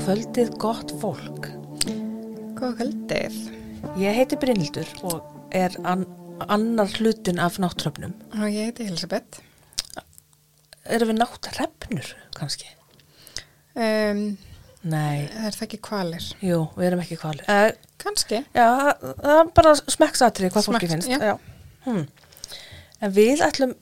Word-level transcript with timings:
Kvöldið 0.00 0.50
gott 0.60 0.92
fólk. 1.00 1.46
Góða 2.58 2.72
kvöldið. 2.80 3.36
Ég 4.00 4.16
heiti 4.16 4.38
Brynildur 4.40 4.88
og 5.06 5.52
er 5.56 5.74
an 5.88 6.06
annar 6.50 6.88
hlutin 6.96 7.40
af 7.42 7.58
náttröfnum. 7.60 8.14
Og 8.38 8.46
ég 8.48 8.70
heiti 8.70 8.86
Elisabeth. 8.88 9.40
Erum 10.90 11.12
við 11.12 11.18
náttrefnur 11.20 12.08
kannski? 12.36 12.70
Um, 13.76 14.22
Nei, 14.82 15.26
er 15.28 15.52
það 15.54 15.66
ekki 15.68 15.80
kvalir? 15.84 16.24
jú, 16.42 16.62
við 16.78 16.88
erum 16.88 17.02
ekki 17.04 17.18
kvalir. 17.20 17.44
Uh, 17.46 17.70
Kanski. 18.00 18.40
já, 18.56 18.66
það- 18.80 19.28
er 19.36 19.50
bara 19.54 19.74
smekksatrið 19.76 20.50
hvað 20.54 20.64
fólki 20.70 20.88
Smekks- 20.88 21.06
finnst. 21.06 21.20
já. 21.20 21.38
Hmm. 21.84 22.06
En 23.02 23.12
við 23.12 23.42
ætlum 23.44 23.74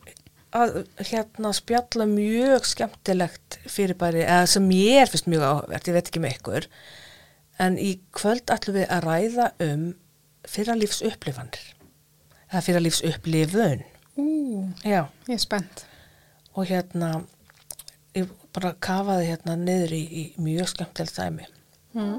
að 0.53 0.87
hérna 0.99 1.53
spjalla 1.55 2.07
mjög 2.07 2.65
skemmtilegt 2.67 3.48
fyrirbæri, 3.73 4.23
eða 4.25 4.47
sem 4.51 4.69
ég 4.75 5.03
er 5.03 5.11
fyrst 5.13 5.29
mjög 5.31 5.45
áhugavert, 5.49 5.89
ég 5.91 5.97
veit 5.99 6.09
ekki 6.11 6.23
með 6.25 6.37
ykkur, 6.39 6.69
en 7.65 7.79
í 7.83 7.93
kvöld 8.15 8.51
ætlum 8.55 8.79
við 8.79 8.87
að 8.95 9.07
ræða 9.09 9.49
um 9.69 9.85
fyrralífs 10.49 11.03
upplifanir, 11.09 11.65
eða 12.51 12.65
fyrralífs 12.69 13.03
upplifun, 13.09 13.85
Ú, 14.19 14.25
já, 14.83 15.05
ég 15.29 15.37
er 15.37 15.43
spennt. 15.43 15.85
og 16.57 16.67
hérna, 16.67 17.21
ég 18.19 18.27
bara 18.57 18.73
kafaði 18.83 19.29
hérna 19.29 19.55
niður 19.61 19.93
í, 19.95 20.01
í 20.11 20.23
mjög 20.43 20.73
skemmtilegt 20.73 21.15
dæmi. 21.21 21.45
Mm. 21.95 22.17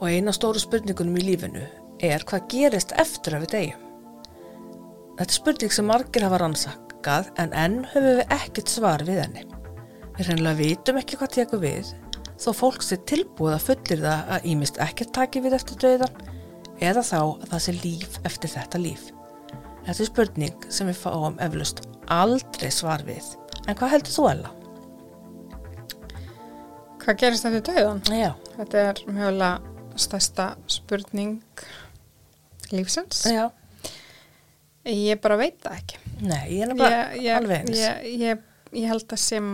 Og 0.00 0.06
eina 0.08 0.32
stóru 0.32 0.60
spurningunum 0.60 1.18
í 1.20 1.24
lífinu 1.26 1.66
er 2.04 2.24
hvað 2.28 2.48
gerist 2.52 2.94
eftir 2.96 3.36
að 3.36 3.44
við 3.44 3.52
deyjum? 3.56 3.82
Þetta 5.18 5.28
er 5.30 5.36
spurning 5.36 5.72
sem 5.76 5.86
margir 5.88 6.24
hafa 6.26 6.40
rannsakað 6.42 7.30
en 7.40 7.52
enn 7.56 7.76
höfum 7.92 8.18
við 8.20 8.34
ekkert 8.36 8.72
svar 8.72 9.04
við 9.08 9.20
henni. 9.24 9.44
Við 10.16 10.28
reynilega 10.30 10.58
vitum 10.60 10.98
ekki 11.00 11.18
hvað 11.20 11.34
tekur 11.36 11.60
við 11.62 11.90
þó 12.40 12.50
fólk 12.56 12.82
sé 12.84 12.96
tilbúið 13.08 13.54
að 13.56 13.64
fullir 13.66 14.02
það 14.04 14.30
að 14.36 14.46
ímist 14.52 14.78
ekkert 14.84 15.12
taki 15.16 15.40
við 15.44 15.56
eftir 15.56 15.78
döiðan 15.80 16.18
eða 16.84 17.02
þá 17.08 17.18
að 17.20 17.46
það 17.52 17.62
sé 17.66 17.74
líf 17.80 18.18
eftir 18.28 18.52
þetta 18.52 18.80
líf. 18.82 19.04
Þetta 19.86 20.02
er 20.02 20.08
spurning 20.10 20.66
sem 20.72 20.88
við 20.90 20.98
fáum 21.00 21.36
eflust 21.46 21.84
aldrei 22.12 22.68
svar 22.74 23.04
við. 23.06 23.24
En 23.66 23.76
hvað 23.78 23.92
heldur 23.96 24.12
þú, 24.16 24.26
Ella? 24.32 24.50
Hvað 27.02 27.18
gerist 27.22 27.46
þetta 27.46 27.72
döðan? 27.72 28.00
Já, 28.10 28.30
Þetta 28.56 28.82
er 28.90 29.00
mjögulega 29.06 29.74
stærsta 30.00 30.46
spurning 30.70 31.38
lífsins. 32.72 33.22
já, 33.30 33.46
Ég 34.86 35.18
bara 35.20 35.36
veit 35.40 35.56
það 35.62 35.76
ekki. 35.80 35.98
nei, 36.20 36.44
ég 36.56 36.62
er 36.62 37.16
ég, 37.20 37.32
alveg 37.36 37.60
eins. 37.64 37.78
ég, 37.78 38.04
ég, 38.22 38.42
ég 38.72 38.88
held 38.90 39.06
að 39.12 39.18
sem, 39.22 39.48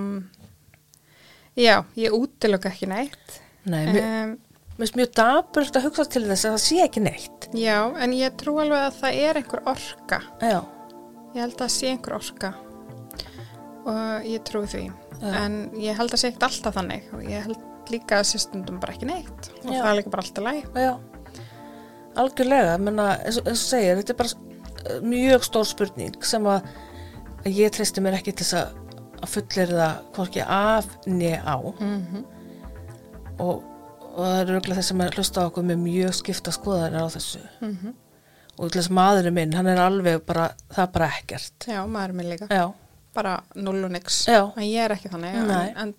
já, 1.56 1.84
ég 1.98 2.12
útilöka 2.16 2.68
ekki 2.72 2.86
neitt. 2.90 3.40
Nei, 3.64 3.84
mér, 3.92 4.02
Um, 4.02 4.36
finnst 4.78 4.96
mjög 4.98 5.12
dapurt 5.14 5.76
að 5.78 5.84
hugsa 5.86 6.04
til 6.10 6.24
þess 6.26 6.44
að 6.48 6.54
það 6.56 6.62
sé 6.64 6.78
ekki 6.82 7.02
neitt. 7.04 7.48
já, 7.54 7.76
en 8.02 8.12
ég 8.16 8.34
trú 8.40 8.56
alveg 8.58 8.86
að 8.88 8.96
það 9.02 9.18
er 9.28 9.40
einhver 9.42 9.62
orka. 9.66 10.22
Já, 10.40 10.62
Ég 11.32 11.40
held 11.40 11.54
að 11.54 11.60
það 11.62 11.70
sé 11.72 11.88
einhver 11.88 12.14
orka 12.18 12.54
og 13.86 14.26
ég 14.28 14.42
trúi 14.44 14.66
því. 14.68 14.82
Já. 15.22 15.30
En 15.44 15.54
ég 15.80 15.96
held 15.96 16.12
að 16.12 16.20
sé 16.20 16.28
ekkert 16.28 16.42
alltaf 16.48 16.74
þannig 16.76 17.06
og 17.14 17.22
ég 17.24 17.46
held 17.46 17.88
líka 17.92 18.18
að 18.20 18.26
sé 18.28 18.38
stundum 18.42 18.78
bara 18.82 18.92
ekki 18.94 19.06
neitt 19.08 19.48
og 19.64 19.70
Já. 19.72 19.78
það 19.82 19.88
er 19.92 19.96
líka 20.00 20.10
bara 20.12 20.22
alltaf 20.26 20.44
læg. 20.44 20.66
já. 20.74 20.92
Algjörlega, 22.20 22.74
menna, 22.78 23.06
eins 23.24 23.38
og 23.40 23.46
eins 23.48 23.62
og 23.62 23.70
segir, 23.70 23.96
þetta 24.02 24.12
er 24.12 24.18
bara 24.20 25.00
mjög 25.08 25.46
stór 25.48 25.64
spurning 25.70 26.18
sem 26.28 26.44
að 26.44 26.66
ég 27.48 27.72
treysti 27.72 28.02
mér 28.04 28.18
ekki 28.18 28.34
til 28.36 28.44
þess 28.44 28.58
að, 28.60 28.74
að 29.22 29.32
fullir 29.36 29.74
það 29.78 29.98
hvorki 30.16 30.44
af 30.46 30.88
niður 31.06 31.42
á 31.46 31.56
Mm 31.80 32.06
-hmm. 32.06 32.24
og, 33.38 33.64
og 34.12 34.20
það 34.26 34.38
eru 34.40 34.56
örgulega 34.56 34.80
þess 34.80 34.92
að 34.92 35.16
hlusta 35.16 35.40
á 35.42 35.48
okkur 35.48 35.66
með 35.70 35.82
mjög 35.86 36.14
skipta 36.14 36.52
skoðanir 36.52 37.02
á 37.02 37.08
þessu. 37.08 37.42
Mhm. 37.60 37.94
Og 38.58 38.70
þess 38.70 38.90
maðurinn 38.90 39.34
minn, 39.34 39.52
hann 39.56 39.66
er 39.66 39.78
alveg 39.80 40.24
bara, 40.26 40.50
það 40.70 40.82
er 40.82 40.92
bara 40.92 41.08
ekkert. 41.08 41.66
Já, 41.66 41.86
maður 41.86 42.12
minn 42.12 42.28
líka. 42.28 42.46
Já, 42.50 42.72
Bara 43.14 43.42
null 43.54 43.84
og 43.84 43.90
nix. 43.92 44.28
En 44.28 44.62
ég 44.64 44.84
er 44.84 44.94
ekki 44.94 45.10
þannig. 45.12 45.34
En, 45.34 45.50
en, 45.76 45.94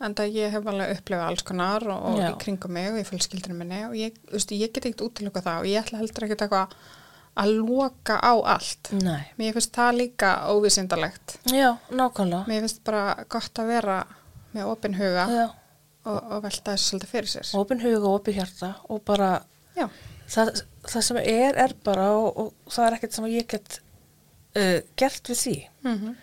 en 0.00 0.14
það 0.14 0.36
ég 0.36 0.50
hef 0.54 0.66
alveg 0.66 0.92
upplifað 0.94 1.26
alls 1.26 1.42
konar 1.42 1.86
og, 1.90 2.04
og 2.12 2.18
í 2.22 2.28
kringum 2.38 2.72
mig 2.72 2.92
og 2.92 2.98
í 3.00 3.06
fjölskyldinu 3.08 3.56
minni 3.58 3.80
og 3.88 3.96
ég, 3.98 4.14
veist, 4.30 4.52
ég 4.54 4.70
get 4.72 4.86
ekkert 4.86 5.02
útiluka 5.08 5.42
það 5.42 5.64
og 5.64 5.66
ég 5.66 5.82
ætla 5.82 5.98
heldur 5.98 6.26
ekkert 6.28 6.44
eitthvað 6.46 6.76
að 7.38 7.52
loka 7.60 8.16
á 8.18 8.32
allt. 8.54 8.90
nei. 8.92 9.24
Mér 9.38 9.52
finnst 9.56 9.72
það 9.76 9.96
líka 10.00 10.32
óvísindalegt. 10.52 11.36
Já, 11.52 11.76
nákvæmlega. 11.90 12.44
Mér 12.50 12.64
finnst 12.66 12.82
bara 12.84 13.24
gott 13.30 13.58
að 13.62 13.70
vera 13.74 13.98
með 14.54 14.70
opin 14.72 14.94
huga 14.98 15.26
og, 16.08 16.18
og 16.32 16.42
velta 16.42 16.72
þessu 16.74 16.88
svolítið 16.94 17.12
fyrir 17.12 17.28
sér. 17.34 17.50
opin 17.60 17.80
huga 17.82 18.06
og 18.08 18.20
opin 18.20 18.34
hjarta 18.38 18.72
og 18.88 19.02
bara 19.04 19.30
það, 20.28 20.54
það 20.88 21.02
sem 21.10 21.16
er 21.22 21.58
er 21.64 21.74
bara 21.84 22.08
og, 22.16 22.38
og 22.42 22.72
það 22.72 22.86
er 22.86 22.96
ekkert 22.98 23.12
sem 23.18 23.28
ég 23.32 23.46
get 23.52 23.78
uh, 24.56 24.80
gert 24.96 25.30
við 25.34 25.42
því 25.44 25.56
mm 25.84 26.16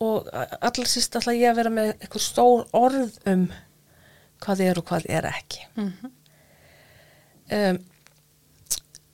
og 0.00 0.30
allar 0.32 0.88
síst 0.88 1.12
ætla 1.18 1.34
ég 1.36 1.50
að 1.50 1.58
vera 1.58 1.70
með 1.76 1.90
eitthvað 2.00 2.22
stór 2.24 2.62
orð 2.72 3.18
um 3.28 3.42
hvað 4.40 4.62
er 4.64 4.78
og 4.80 4.86
hvað 4.88 5.04
er 5.12 5.26
ekki 5.28 5.66
Mhm. 5.76 6.12
um, 7.52 7.80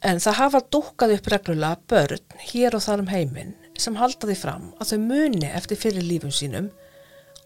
en 0.06 0.21
það 0.22 0.41
hafa 0.41 0.65
dúkkað 0.72 1.15
upp 1.17 1.31
reglulega 1.33 1.81
börn 1.91 2.43
hér 2.49 2.77
og 2.78 2.84
þar 2.87 3.05
um 3.05 3.12
heiminn 3.12 3.55
sem 3.77 3.97
halda 3.99 4.28
því 4.28 4.37
fram 4.41 4.69
að 4.81 4.93
þau 4.93 5.00
muni 5.06 5.49
eftir 5.50 5.81
fyrir 5.81 6.06
lífum 6.06 6.34
sínum 6.34 6.69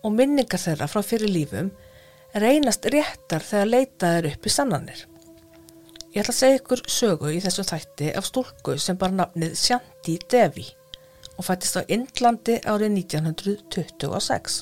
og 0.04 0.16
minningar 0.16 0.60
þeirra 0.60 0.90
frá 0.90 1.02
fyrir 1.04 1.32
lífum 1.32 1.70
reynast 2.36 2.86
réttar 2.92 3.42
þegar 3.44 3.72
leitað 3.74 4.18
er 4.20 4.28
upp 4.34 4.46
í 4.46 4.52
sannanir 4.54 5.06
Ég 6.10 6.24
ætla 6.24 6.32
að 6.34 6.38
segja 6.40 6.58
ykkur 6.58 6.80
sögu 6.90 7.28
í 7.30 7.36
þessum 7.38 7.66
þætti 7.68 8.08
af 8.18 8.24
stúlku 8.26 8.72
sem 8.82 8.96
bara 8.98 9.14
nafnið 9.14 9.52
Shanti 9.54 10.16
Devi 10.32 10.64
og 11.36 11.46
fættist 11.46 11.78
á 11.78 11.86
Indlandi 11.86 12.56
árið 12.66 12.96
1926. 12.96 14.56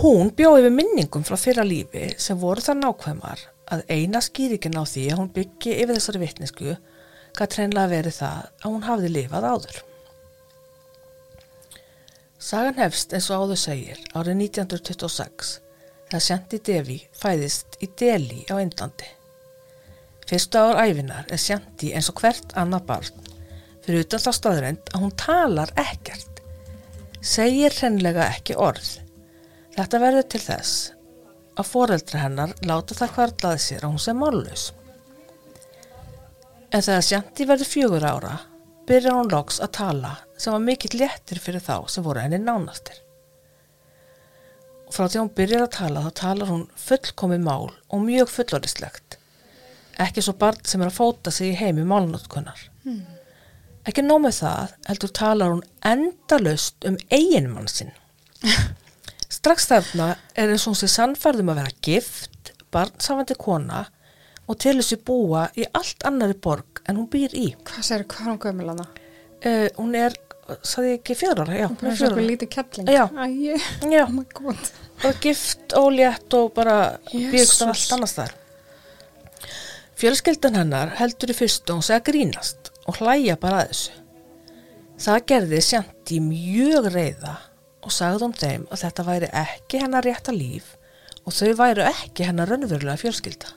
Hún 0.00 0.32
bjóði 0.38 0.64
við 0.64 0.74
minningum 0.78 1.26
frá 1.28 1.36
fyrra 1.36 1.66
lífi 1.68 2.06
sem 2.16 2.40
voru 2.40 2.64
það 2.64 2.80
nákvæmar 2.80 3.44
að 3.72 3.82
eina 3.88 4.20
skýringin 4.24 4.76
á 4.76 4.84
því 4.84 5.06
að 5.10 5.20
hún 5.20 5.32
byggi 5.34 5.74
yfir 5.80 5.96
þessari 5.96 6.22
vitnesku 6.22 6.76
gæti 7.34 7.58
hreinlega 7.58 7.92
verið 7.92 8.16
það 8.18 8.40
að 8.44 8.70
hún 8.70 8.86
hafði 8.88 9.10
lifað 9.14 9.48
áður. 9.50 9.82
Sagan 12.44 12.76
hefst 12.78 13.14
eins 13.16 13.30
og 13.32 13.44
áður 13.44 13.60
segir 13.60 14.00
árið 14.12 14.40
1926 14.44 15.52
þegar 16.10 16.24
Shanti 16.28 16.60
Devi 16.68 16.98
fæðist 17.16 17.78
í 17.80 17.88
Delhi 18.00 18.42
á 18.52 18.60
Indlandi. 18.60 19.08
Fyrstu 20.28 20.60
ár 20.60 20.82
æfinar 20.84 21.30
er 21.32 21.40
Shanti 21.40 21.94
eins 21.96 22.10
og 22.12 22.20
hvert 22.20 22.52
annað 22.60 22.84
barn 22.90 23.24
fyrir 23.84 24.04
utan 24.04 24.22
þá 24.24 24.30
staðrænt 24.32 24.92
að 24.94 25.02
hún 25.02 25.16
talar 25.20 25.72
ekkert, 25.80 26.40
segir 27.20 27.74
hreinlega 27.76 28.30
ekki 28.32 28.56
orð. 28.56 28.94
Þetta 29.74 30.00
verður 30.00 30.28
til 30.32 30.40
þess 30.44 30.76
að 31.54 31.68
foreldra 31.70 32.24
hennar 32.24 32.54
láta 32.66 32.96
það 32.98 33.14
hvarlaði 33.18 33.62
sér 33.64 33.84
að 33.84 33.94
hún 33.94 34.02
sem 34.02 34.18
mállaus. 34.18 34.64
En 36.74 36.82
þegar 36.82 37.06
Shanti 37.06 37.46
verður 37.46 37.70
fjögur 37.70 38.06
ára 38.08 38.34
byrjar 38.88 39.16
hún 39.16 39.30
loks 39.32 39.60
að 39.62 39.74
tala 39.78 40.12
sem 40.36 40.52
var 40.52 40.64
mikill 40.64 40.98
léttir 40.98 41.40
fyrir 41.40 41.62
þá 41.62 41.88
sem 41.88 42.04
voru 42.04 42.22
henni 42.24 42.40
nánastir. 42.42 42.98
Frá 44.92 45.06
því 45.08 45.20
hún 45.22 45.34
byrjar 45.38 45.66
að 45.66 45.74
tala 45.78 46.04
þá 46.04 46.10
talar 46.20 46.50
hún 46.50 46.64
fullkomi 46.78 47.38
mál 47.42 47.70
og 47.70 48.04
mjög 48.04 48.30
fullorðislegt. 48.34 49.18
Ekki 50.02 50.22
svo 50.26 50.34
barn 50.38 50.60
sem 50.66 50.82
er 50.82 50.90
að 50.90 50.98
fóta 50.98 51.32
sig 51.34 51.52
í 51.52 51.58
heimi 51.58 51.86
málnótkunnar. 51.86 52.58
Ekki 53.84 54.02
nóg 54.04 54.24
með 54.24 54.38
það, 54.40 54.74
heldur 54.88 55.12
talar 55.14 55.54
hún 55.54 55.64
endalaust 55.86 56.86
um 56.88 56.98
eiginmann 57.14 57.70
sinn. 57.70 57.94
Strax 59.44 59.66
þarna 59.68 60.04
er 60.40 60.48
eins 60.54 60.62
og 60.64 60.70
hún 60.72 60.78
sé 60.80 60.86
sannfærðum 60.88 61.50
að 61.52 61.58
vera 61.58 61.72
gift, 61.84 62.54
barnsafandi 62.72 63.34
kona 63.36 63.82
og 64.48 64.56
telur 64.64 64.86
sér 64.86 65.02
búa 65.04 65.42
í 65.60 65.66
allt 65.76 66.06
annari 66.08 66.32
borg 66.46 66.80
en 66.88 66.96
hún 66.96 67.10
býr 67.12 67.34
í. 67.36 67.50
hvað 67.60 67.84
sér, 67.84 68.06
hvað 68.08 68.22
er 68.22 68.30
hún 68.30 68.40
gömul 68.40 68.70
hana? 68.72 68.88
Uh, 69.44 69.68
hún 69.76 69.92
er, 70.00 70.16
saði 70.64 70.94
ekki 70.94 71.18
fjögur 71.20 71.44
ára? 71.44 71.60
Já, 71.60 71.66
hún 71.68 71.92
er 71.92 72.00
svona 72.00 72.26
lítið 72.30 72.52
kettling. 72.56 72.88
Já. 72.88 73.04
Æ, 73.04 73.60
Já, 73.92 74.06
oh 74.06 74.16
my 74.16 74.26
god. 74.32 74.74
bara 75.04 75.14
gift, 75.28 75.76
ólétt 75.76 76.40
og 76.40 76.50
bara 76.56 76.80
byggt 77.12 77.60
á 77.60 77.68
allt 77.68 77.96
annars 78.00 78.16
þar. 78.16 78.36
Fjölskyldan 80.00 80.56
hennar 80.56 80.96
heldur 81.04 81.36
í 81.36 81.42
fyrstu 81.44 81.74
og 81.76 81.82
hún 81.82 81.90
segja 81.92 82.06
grínast 82.08 82.72
og 82.88 82.96
hlæja 82.96 83.36
bara 83.36 83.66
að 83.66 83.74
þessu. 83.74 84.04
Það 85.04 85.26
gerði 85.34 85.66
Sjanti 85.68 86.24
mjög 86.32 86.94
reyða 86.96 87.42
og 87.84 87.92
sagði 87.92 88.28
um 88.28 88.34
þeim 88.36 88.64
að 88.70 88.82
þetta 88.84 89.06
væri 89.08 89.28
ekki 89.44 89.82
hennar 89.82 90.06
rétta 90.06 90.32
líf 90.34 90.74
og 91.24 91.32
þau 91.32 91.52
væru 91.58 91.84
ekki 91.88 92.26
hennar 92.28 92.50
raunverulega 92.50 93.00
fjölskylda. 93.00 93.52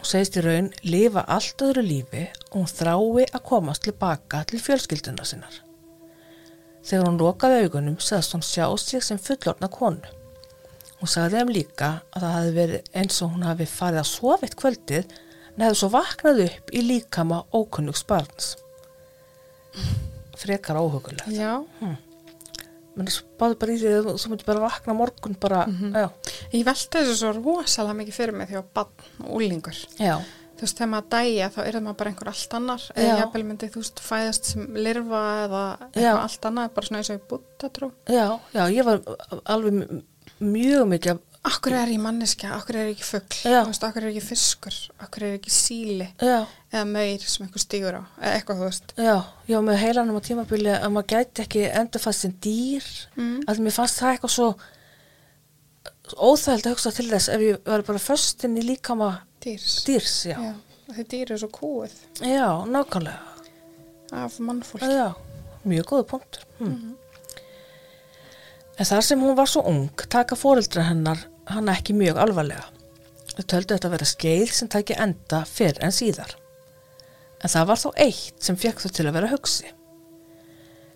Hún 0.00 0.08
segist 0.08 0.36
í 0.40 0.44
raun 0.44 0.70
lifa 0.84 1.24
allt 1.28 1.60
öðru 1.64 1.84
lífi 1.84 2.22
og 2.50 2.54
hún 2.62 2.70
þrái 2.70 3.26
að 3.26 3.42
komast 3.44 3.84
tilbaka 3.84 4.44
til 4.48 4.60
fjölskylduna 4.64 5.26
sinnar. 5.28 5.58
Þegar 6.80 7.06
hún 7.08 7.20
lokaði 7.20 7.66
augunum 7.66 7.98
sagðist 8.00 8.36
hún 8.36 8.44
sjá 8.46 8.64
sig 8.80 9.04
sem 9.04 9.20
fullorna 9.20 9.68
konu. 9.72 10.14
Hún 11.00 11.08
sagði 11.08 11.40
þeim 11.40 11.52
líka 11.52 11.90
að 12.12 12.24
það 12.24 12.36
hefði 12.36 12.54
verið 12.56 12.94
eins 13.02 13.20
og 13.20 13.34
hún 13.34 13.44
hafi 13.48 13.68
farið 13.68 14.02
að 14.02 14.08
sofa 14.10 14.48
eitt 14.48 14.56
kvöldið 14.60 15.14
en 15.50 15.64
hefði 15.66 15.80
svo 15.82 15.90
vaknað 15.92 16.44
upp 16.46 16.72
í 16.72 16.84
líkama 16.84 17.42
ókunnugs 17.56 18.04
barns. 18.08 18.54
Frekar 20.40 20.80
óhugulegt. 20.80 21.28
Já, 21.36 21.60
menn 22.98 23.06
spáðu 23.12 23.56
bara 23.60 23.72
í 23.72 23.78
því 23.80 23.92
að 24.00 24.08
þú 24.18 24.30
myndir 24.32 24.46
bara 24.50 24.64
vakna 24.66 24.94
morgun 24.98 25.36
bara, 25.40 25.62
já, 25.68 26.08
ég 26.52 26.64
velti 26.66 26.98
þessu 26.98 27.16
svo 27.20 27.32
rosalega 27.38 27.98
mikið 28.00 28.16
fyrir 28.18 28.36
mig 28.40 28.50
þegar 28.50 28.68
bann 28.74 29.08
og 29.24 29.34
úlingur. 29.38 29.78
já, 30.00 30.16
Þú 30.60 30.66
veist, 30.66 30.76
þegar 30.76 30.88
maður 30.92 31.06
dæja 31.14 31.46
þá 31.54 31.60
er 31.64 31.76
maður 31.80 31.94
bara 31.96 32.10
einhver 32.10 32.28
allt 32.28 32.54
annar 32.58 32.82
Já. 32.84 32.92
eða 33.00 33.12
jafnvel 33.22 33.44
myndi, 33.48 33.68
þú 33.72 33.80
veist, 33.80 34.00
fæðast 34.04 34.48
sem 34.50 34.66
lirfa 34.76 35.20
eða 35.46 35.60
eitthvað 35.86 36.18
allt 36.26 36.48
annað, 36.50 36.72
bara 36.76 36.86
svona 36.90 37.00
eins 37.00 37.10
og 37.14 37.16
í 37.16 37.22
búttatrú. 37.30 37.88
já, 38.12 38.26
já, 38.52 38.62
ég 38.68 38.84
var 38.84 39.00
alveg 39.54 39.78
mjög 40.44 40.84
mikið, 40.90 41.22
Akkur 41.42 41.72
er 41.72 41.88
ég 41.88 42.00
manneskja, 42.04 42.50
akkur 42.52 42.76
er 42.76 42.88
ég 42.90 42.98
ekki 42.98 43.06
veist, 43.48 43.84
akkur 43.86 44.04
er 44.04 44.10
ég 44.10 44.16
ekki 44.18 44.26
fiskur, 44.28 44.74
akkur 45.00 45.22
er 45.24 45.30
ég 45.32 45.38
ekki 45.40 45.52
síli 45.54 46.08
já, 46.20 46.42
eða 46.68 46.82
maur 46.90 47.22
sem 47.32 47.46
einhver 47.46 47.62
stígur 47.64 47.96
á, 47.96 48.02
eða 48.20 48.34
eitthvað, 48.36 48.58
þú 48.60 48.66
veist. 48.68 48.92
já, 49.00 49.14
já, 49.48 49.56
með 49.64 49.78
heilanum 49.80 50.18
á 50.20 50.22
tímabili 50.28 50.74
að 50.76 50.92
maður 50.92 51.08
gæti 51.14 51.44
ekki 51.46 51.62
endur 51.80 52.04
fast 52.04 52.26
sem 52.26 52.34
dýr, 52.44 52.84
Mm. 53.16 53.40
að 53.48 53.62
mér 53.64 53.72
fannst 53.78 54.02
það 54.02 54.12
eitthvað 54.18 54.34
svo 54.36 54.50
óþægild 56.28 56.66
að 56.68 56.74
hugsa 56.74 56.92
til 56.98 57.08
þess 57.08 57.28
ef 57.32 57.40
ég 57.46 57.58
var 57.72 57.82
bara 57.88 57.98
föstin 58.02 58.58
í 58.60 58.64
líkama 58.66 59.10
Dýrs. 59.40 59.78
dýrs, 59.88 60.16
já, 60.28 60.36
þau 60.92 61.04
dýr 61.08 61.24
eru 61.30 61.38
svo 61.40 61.48
kúið 61.56 61.96
já, 62.20 62.48
nákvæmlega, 62.68 63.20
af 64.12 64.36
mannfólk. 64.44 64.82
já, 64.84 65.14
mjög 65.64 65.84
góða 65.88 66.06
punktur. 66.12 66.44
Hm. 66.58 66.96
En 68.80 68.88
þar 68.88 69.04
sem 69.04 69.20
hún 69.20 69.36
var 69.36 69.48
svo 69.50 69.60
ung, 69.68 69.90
taka 70.08 70.38
fóreldra 70.38 70.86
hennar 70.86 71.26
hann 71.52 71.68
ekki 71.68 71.92
mjög 71.92 72.16
alvarlega. 72.22 72.64
Þau 73.34 73.42
töldu 73.44 73.74
þetta 73.74 73.88
að 73.88 73.94
vera 73.94 74.06
skeið 74.08 74.52
sem 74.56 74.70
tæki 74.72 74.96
enda 74.96 75.42
fyrr 75.48 75.82
en 75.84 75.92
síðar. 75.92 76.32
En 77.44 77.52
það 77.52 77.68
var 77.68 77.80
þó 77.82 77.90
eitt 78.06 78.46
sem 78.46 78.56
fekk 78.56 78.80
þau 78.80 78.90
til 78.96 79.06
að 79.06 79.16
vera 79.18 79.30
hugsi. 79.34 79.68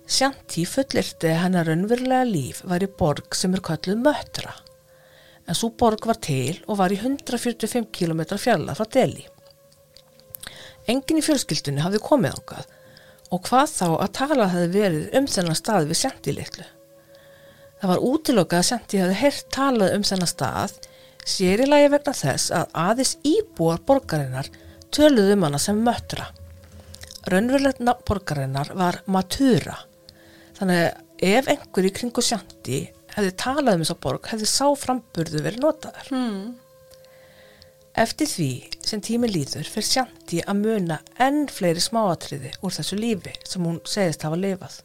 Sjanti 0.04 0.64
fullirti 0.68 1.28
að 1.28 1.42
hennar 1.42 1.68
raunverulega 1.68 2.28
líf 2.28 2.62
var 2.68 2.84
í 2.84 2.88
borg 2.88 3.36
sem 3.36 3.52
er 3.56 3.62
kölluð 3.64 4.00
Möttra. 4.04 4.54
En 5.44 5.56
svo 5.56 5.70
borg 5.76 6.08
var 6.08 6.20
til 6.24 6.56
og 6.64 6.78
var 6.80 6.92
í 6.92 6.98
145 7.00 7.90
km 7.92 8.22
fjalla 8.40 8.76
frá 8.76 8.88
Delhi. 8.96 9.26
Engin 10.88 11.20
í 11.20 11.24
fjölskyldunni 11.24 11.84
hafði 11.84 12.00
komið 12.04 12.38
ángað 12.38 12.72
og 13.32 13.44
hvað 13.48 13.68
þá 13.72 13.86
að 13.90 14.14
tala 14.20 14.48
hefði 14.52 14.72
verið 14.78 15.20
um 15.20 15.28
þennan 15.36 15.60
stað 15.60 15.88
við 15.92 16.00
Sjanti 16.00 16.36
litlu. 16.36 16.66
Það 17.84 17.90
var 17.90 18.04
útilokað 18.08 18.62
að 18.62 18.64
Sjanti 18.64 18.98
hefði 19.02 19.14
heyrt 19.20 19.48
talað 19.52 19.90
um 19.92 20.04
þennan 20.08 20.28
stað 20.30 20.76
sér 21.28 21.60
í 21.60 21.64
lagi 21.68 21.88
vegna 21.92 22.14
þess 22.16 22.52
að 22.56 22.70
aðeins 22.80 23.10
íbúar 23.28 23.82
borgarinnar 23.84 24.48
töluðu 24.88 25.34
um 25.34 25.44
hana 25.44 25.60
sem 25.60 25.82
möttra. 25.84 26.30
Raunverulegt 27.28 27.82
nafn 27.84 28.06
borgarinnar 28.08 28.70
var 28.80 29.02
Matura. 29.04 29.74
Þannig 30.56 31.28
ef 31.28 31.50
einhver 31.52 31.90
í 31.90 31.92
kringu 31.98 32.24
Sjanti 32.24 32.80
hefði 33.18 33.34
talað 33.44 33.74
um 33.74 33.84
þessa 33.84 33.98
borg 34.06 34.32
hefði 34.32 34.48
sá 34.54 34.64
framburðu 34.86 35.44
verið 35.44 35.66
notaður. 35.66 36.08
Hmm. 36.08 36.56
Eftir 38.00 38.32
því 38.32 38.50
sem 38.80 39.04
tími 39.04 39.28
líður 39.28 39.68
fyrir 39.68 39.90
Sjanti 39.90 40.40
að 40.40 40.64
muna 40.64 41.02
enn 41.20 41.44
fleiri 41.52 41.84
smáatriði 41.84 42.56
úr 42.64 42.78
þessu 42.80 42.96
lífi 42.96 43.36
sem 43.44 43.68
hún 43.68 43.82
segist 43.84 44.24
hafa 44.24 44.40
lifað. 44.40 44.80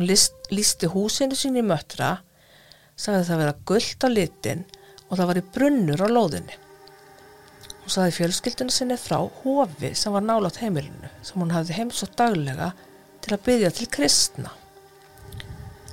Hún 0.00 0.06
list, 0.08 0.32
lísti 0.48 0.88
húsinu 0.88 1.36
sín 1.36 1.58
í 1.60 1.62
möttra, 1.62 2.22
sagði 2.96 3.26
það 3.26 3.40
vera 3.42 3.56
gullt 3.68 4.04
á 4.04 4.08
litin 4.08 4.62
og 5.10 5.18
það 5.18 5.26
var 5.28 5.38
í 5.42 5.42
brunnur 5.56 6.00
á 6.00 6.08
lóðinni. 6.08 6.54
Hún 7.82 7.92
sagði 7.92 8.14
fjölskyldunni 8.16 8.72
sinni 8.72 8.96
frá 8.96 9.18
hofi 9.42 9.90
sem 9.92 10.14
var 10.16 10.24
nálátt 10.24 10.62
heimilinu 10.62 11.10
sem 11.20 11.36
hún 11.36 11.52
hafði 11.52 11.76
heimsótt 11.76 12.16
daglega 12.16 12.70
til 13.20 13.34
að 13.36 13.44
byggja 13.50 13.72
til 13.76 13.90
kristna. 13.92 14.54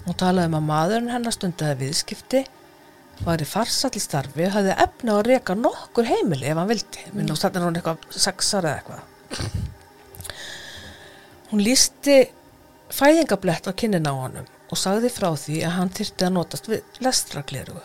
Hún 0.05 0.15
talaði 0.23 0.53
um 0.53 0.57
að 0.61 0.65
maðurinn 0.69 1.11
hennar 1.17 1.35
stundaði 1.35 1.77
viðskipti 1.81 2.45
var 3.27 3.43
í 3.43 3.49
farsall 3.57 3.91
í 3.91 4.05
starfi 4.07 4.47
og 4.47 4.55
hafði 4.55 4.79
efna 4.87 5.09
á 5.11 5.15
að 5.19 5.29
reka 5.33 5.59
nokkur 5.59 6.07
heimili 6.07 6.47
ef 6.47 6.63
hann 6.63 6.71
vildi. 6.71 7.09
Minn 7.11 7.35
þannig 7.35 7.59
er 7.59 7.67
hún 7.67 7.83
eitthvað 7.83 8.07
sexar 8.23 8.71
eða 8.71 8.79
eitthvað. 8.79 9.03
Hún 11.51 11.67
lísti 11.67 12.21
fæðingablett 12.93 13.67
á 13.67 13.71
kynnin 13.71 14.07
á 14.07 14.13
honum 14.15 14.47
og 14.71 14.79
sagði 14.79 15.11
frá 15.11 15.29
því 15.35 15.61
að 15.67 15.75
hann 15.77 15.93
þyrfti 15.97 16.27
að 16.27 16.35
notast 16.35 16.69
við 16.71 16.99
lestraglerugu. 17.03 17.83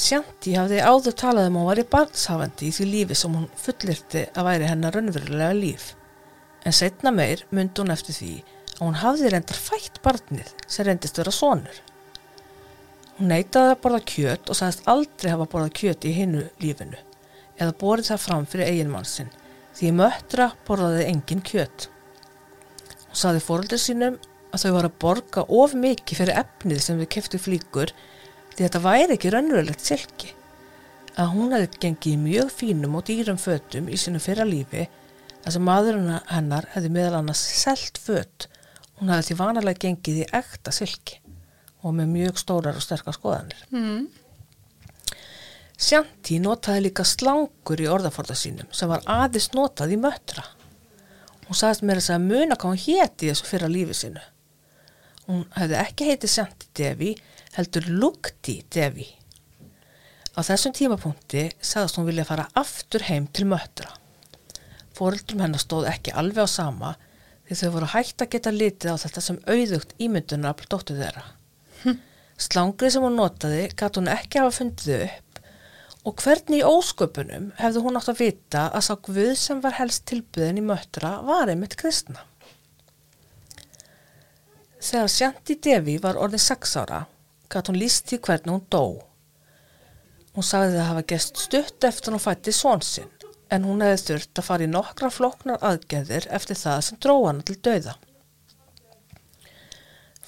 Sjanti 0.00 0.54
hafði 0.56 0.80
áður 0.80 1.16
talað 1.22 1.50
um 1.50 1.58
að 1.58 1.60
hún 1.60 1.68
var 1.68 1.80
í 1.82 1.88
barnshafandi 1.92 2.70
í 2.70 2.72
því 2.72 2.86
lífi 2.88 3.18
sem 3.20 3.34
hún 3.36 3.50
fullirti 3.60 4.22
að 4.32 4.46
væri 4.48 4.70
hennar 4.70 4.96
raunverulega 4.96 5.58
líf. 5.58 5.90
En 6.64 6.76
setna 6.76 7.12
meir 7.12 7.44
myndi 7.50 7.82
hún 7.82 7.92
eftir 7.92 8.16
því 8.16 8.32
að 8.78 8.82
hún 8.86 8.98
hafði 9.02 9.32
reyndar 9.34 9.60
fætt 9.60 10.00
barnið 10.04 10.54
sem 10.66 10.88
reyndist 10.88 11.20
vera 11.20 11.34
sonur. 11.34 11.82
Hún 13.18 13.28
neitaði 13.34 13.74
að 13.74 13.82
borða 13.84 14.00
kjöt 14.14 14.48
og 14.48 14.56
sagðist 14.56 14.88
aldrei 14.88 15.30
hafa 15.34 15.48
borðað 15.52 15.76
kjöt 15.82 16.08
í 16.08 16.16
hinnu 16.16 16.46
lífinu 16.62 17.00
eða 17.60 17.76
borið 17.82 18.12
það 18.14 18.24
fram 18.24 18.46
fyrir 18.48 18.72
eiginmann 18.72 19.08
sinn 19.08 19.28
því 19.76 19.90
möttra 19.98 20.46
borðaði 20.64 21.08
engin 21.10 21.42
kjöt. 21.44 21.90
Hún 23.10 23.18
sagði 23.18 23.42
fóröldur 23.42 23.80
sínum 23.82 24.18
að 24.54 24.64
þau 24.64 24.72
var 24.76 24.86
að 24.86 24.98
borga 25.02 25.42
of 25.60 25.74
mikið 25.78 26.20
fyrir 26.20 26.40
efnið 26.44 26.82
sem 26.84 27.00
við 27.00 27.10
keftu 27.16 27.40
flíkur 27.42 27.92
því 28.54 28.62
þetta 28.62 28.82
væri 28.84 29.16
ekki 29.16 29.32
raunverulegt 29.34 29.82
silki. 29.82 30.30
Að 31.18 31.32
hún 31.34 31.54
hefði 31.54 31.80
gengið 31.82 32.22
mjög 32.22 32.52
fínum 32.54 32.94
og 32.98 33.06
dýrum 33.08 33.40
fötum 33.40 33.90
í 33.90 33.98
sinu 33.98 34.22
fyrra 34.22 34.46
lífi 34.46 34.86
þar 35.42 35.56
sem 35.56 35.66
maðurinn 35.66 36.14
hennar 36.30 36.68
hefði 36.74 36.92
meðal 36.94 37.18
annars 37.18 37.42
selt 37.64 37.98
fött. 37.98 38.46
Hún 39.00 39.10
hefði 39.10 39.30
því 39.30 39.38
vanalega 39.40 39.84
gengið 39.86 40.22
í 40.22 40.30
ekta 40.40 40.74
silki 40.74 41.18
og 41.82 41.96
með 41.96 42.14
mjög 42.14 42.40
stórar 42.40 42.78
og 42.78 42.84
sterkar 42.84 43.16
skoðanir. 43.16 43.66
Hmm. 43.72 44.06
Sjanti 45.80 46.36
notaði 46.44 46.86
líka 46.86 47.06
slangur 47.08 47.80
í 47.80 47.88
orðaforða 47.88 48.36
sínum 48.36 48.70
sem 48.76 48.90
var 48.90 49.02
aðeins 49.08 49.50
notað 49.56 49.96
í 49.96 50.00
möttra. 50.00 50.44
Hún 51.50 51.58
sagðist 51.58 51.82
mér 51.82 51.98
þess 51.98 52.12
að 52.14 52.26
muna 52.28 52.54
hvað 52.54 52.70
hún 52.70 52.78
héti 52.78 53.26
þessu 53.26 53.46
fyrra 53.48 53.68
lífi 53.70 53.94
sinu. 53.98 54.20
Hún 55.26 55.40
hefði 55.56 55.76
ekki 55.80 56.06
heitið 56.06 56.30
Sjanti 56.30 56.68
Devi, 56.78 57.08
heldur 57.56 57.88
Lukti 57.90 58.54
Devi. 58.70 59.08
Á 60.38 60.46
þessum 60.46 60.76
tímapunkti 60.78 61.48
sagðist 61.58 61.98
hún 61.98 62.06
vilja 62.06 62.28
fara 62.28 62.46
aftur 62.54 63.02
heim 63.08 63.26
til 63.34 63.48
möttra. 63.50 63.90
Fóreldrum 64.94 65.42
hennar 65.42 65.62
stóð 65.62 65.88
ekki 65.90 66.14
alveg 66.14 66.46
á 66.46 66.54
sama 66.54 66.92
því 67.48 67.58
þau 67.64 67.74
voru 67.74 67.90
hægt 67.96 68.22
að 68.22 68.30
geta 68.36 68.54
litið 68.54 68.94
á 68.94 69.02
þetta 69.02 69.26
sem 69.26 69.42
auðugt 69.50 69.96
ímyndunar 69.98 70.54
af 70.54 70.70
dóttu 70.70 70.94
þeirra. 71.00 71.26
Slangrið 72.46 72.94
sem 72.94 73.08
hún 73.08 73.18
notaði 73.18 73.66
gæti 73.74 73.98
hún 73.98 74.14
ekki 74.14 74.38
hafa 74.38 74.54
fundið 74.60 75.08
upp 75.08 75.29
og 76.08 76.16
hvernig 76.24 76.62
í 76.62 76.66
ósköpunum 76.66 77.50
hefði 77.58 77.82
hún 77.84 77.98
átt 78.00 78.08
að 78.12 78.22
vita 78.22 78.64
að 78.72 78.86
sá 78.86 78.94
Guð 79.04 79.34
sem 79.36 79.60
var 79.60 79.76
helst 79.76 80.06
tilbyðin 80.08 80.62
í 80.62 80.64
möttra 80.64 81.18
var 81.26 81.52
einmitt 81.52 81.76
kristna. 81.80 82.24
Þegar 84.80 85.12
Sjanti 85.12 85.58
Devi 85.60 85.98
var 86.00 86.16
orðin 86.16 86.40
sex 86.40 86.72
ára 86.80 87.04
gæti 87.52 87.72
hún 87.72 87.80
líst 87.82 88.06
til 88.08 88.20
hvernig 88.24 88.54
hún 88.54 88.66
dó. 88.72 88.84
Hún 90.36 90.46
sagði 90.46 90.78
það 90.78 90.88
hafa 90.88 91.08
gest 91.12 91.40
stutt 91.42 91.84
eftir 91.84 92.14
hún 92.14 92.22
fætti 92.22 92.54
són 92.54 92.84
sinn 92.86 93.10
en 93.50 93.66
hún 93.66 93.82
hefði 93.84 94.04
þurft 94.06 94.40
að 94.40 94.46
fara 94.46 94.64
í 94.64 94.70
nokkra 94.70 95.10
floknar 95.12 95.64
aðgerðir 95.66 96.28
eftir 96.30 96.56
það 96.56 96.84
sem 96.86 97.00
dró 97.02 97.16
hana 97.26 97.44
til 97.44 97.58
dauða. 97.60 97.96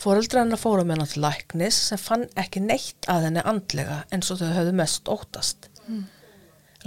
Fóreldra 0.02 0.42
hennar 0.42 0.58
fóru 0.58 0.82
með 0.86 1.02
hann 1.02 1.12
til 1.12 1.22
læknis 1.22 1.78
sem 1.90 2.00
fann 2.00 2.26
ekki 2.38 2.62
neitt 2.64 3.06
að 3.12 3.28
henni 3.28 3.44
andlega 3.46 4.02
eins 4.10 4.32
og 4.34 4.40
þau 4.40 4.50
höfðu 4.56 4.74
mest 4.80 5.10
óttast. 5.12 5.68
Mm. 5.86 6.04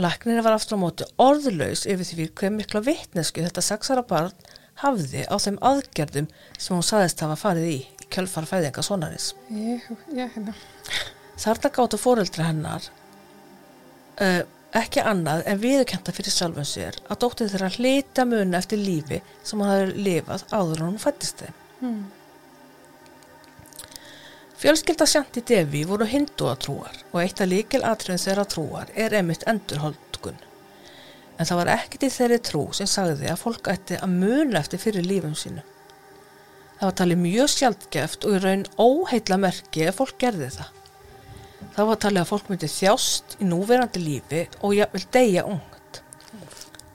Læknir 0.04 0.44
var 0.44 0.58
aftur 0.58 0.76
á 0.76 0.84
móti 0.84 1.08
orðlaus 1.24 1.86
yfir 1.88 2.10
því 2.10 2.30
hver 2.36 2.52
mikla 2.58 2.84
vitnesku 2.84 3.46
þetta 3.46 3.64
sexara 3.64 4.04
barn 4.04 4.36
hafði 4.82 5.24
á 5.32 5.36
þeim 5.40 5.62
aðgerðum 5.64 6.28
sem 6.58 6.76
hún 6.76 6.84
saðist 6.84 7.24
hafa 7.24 7.38
farið 7.40 7.70
í 7.72 7.78
í 8.06 8.10
kjölfar 8.12 8.48
fæðinga 8.50 8.84
sonaris. 8.86 9.32
Hérna. 9.50 10.54
Þarna 11.40 11.72
gáttu 11.78 12.00
fóreldra 12.00 12.50
hennar 12.50 12.90
uh, 14.22 14.44
ekki 14.76 15.04
annað 15.04 15.44
en 15.50 15.62
viðurkenda 15.64 16.14
fyrir 16.16 16.36
sjálfum 16.36 16.68
sér 16.68 17.00
að 17.08 17.22
dóttir 17.24 17.52
þeirra 17.52 17.72
hlita 17.76 18.28
muni 18.28 18.60
eftir 18.60 18.82
lífi 18.82 19.22
sem 19.44 19.62
hann 19.64 19.72
hafði 19.72 20.06
lifað 20.10 20.46
áður 20.52 20.82
en 20.82 20.88
hún 20.90 21.02
fættist 21.02 21.44
þeim. 21.44 21.60
Hmm. 21.82 22.04
Fjölskylda 24.66 25.06
Sjanti 25.06 25.44
Devi 25.46 25.84
voru 25.86 26.08
hindúatrúar 26.10 26.96
og 27.12 27.20
eitt 27.22 27.38
af 27.44 27.46
líkil 27.52 27.84
atriðum 27.86 28.18
þeirra 28.18 28.46
trúar 28.50 28.88
er 28.98 29.14
emitt 29.14 29.44
endurholdgun. 29.46 30.40
En 31.38 31.46
það 31.46 31.60
var 31.60 31.70
ekkit 31.76 32.06
í 32.08 32.10
þeirri 32.16 32.40
trú 32.48 32.64
sem 32.74 32.90
sagði 32.90 33.30
að 33.30 33.44
fólk 33.44 33.70
ætti 33.70 34.00
að 34.00 34.16
muna 34.24 34.64
eftir 34.64 34.82
fyrir 34.82 35.06
lífum 35.06 35.36
sínu. 35.38 35.62
Það 36.80 36.88
var 36.88 36.96
talið 37.02 37.22
mjög 37.28 37.52
sjaldgeft 37.54 38.26
og 38.26 38.34
í 38.34 38.40
raun 38.42 38.66
óheitla 38.82 39.38
merki 39.44 39.86
ef 39.86 40.00
fólk 40.02 40.18
gerði 40.26 40.50
það. 40.58 40.74
þá 41.76 41.82
var 41.92 42.02
talið 42.08 42.24
að 42.24 42.32
fólk 42.32 42.50
myndi 42.50 42.72
þjást 42.80 43.38
í 43.38 43.52
núverandi 43.52 44.02
lífi 44.02 44.44
og 44.64 44.76
jafnvel 44.80 45.04
deyja 45.20 45.46
ungt. 45.46 46.02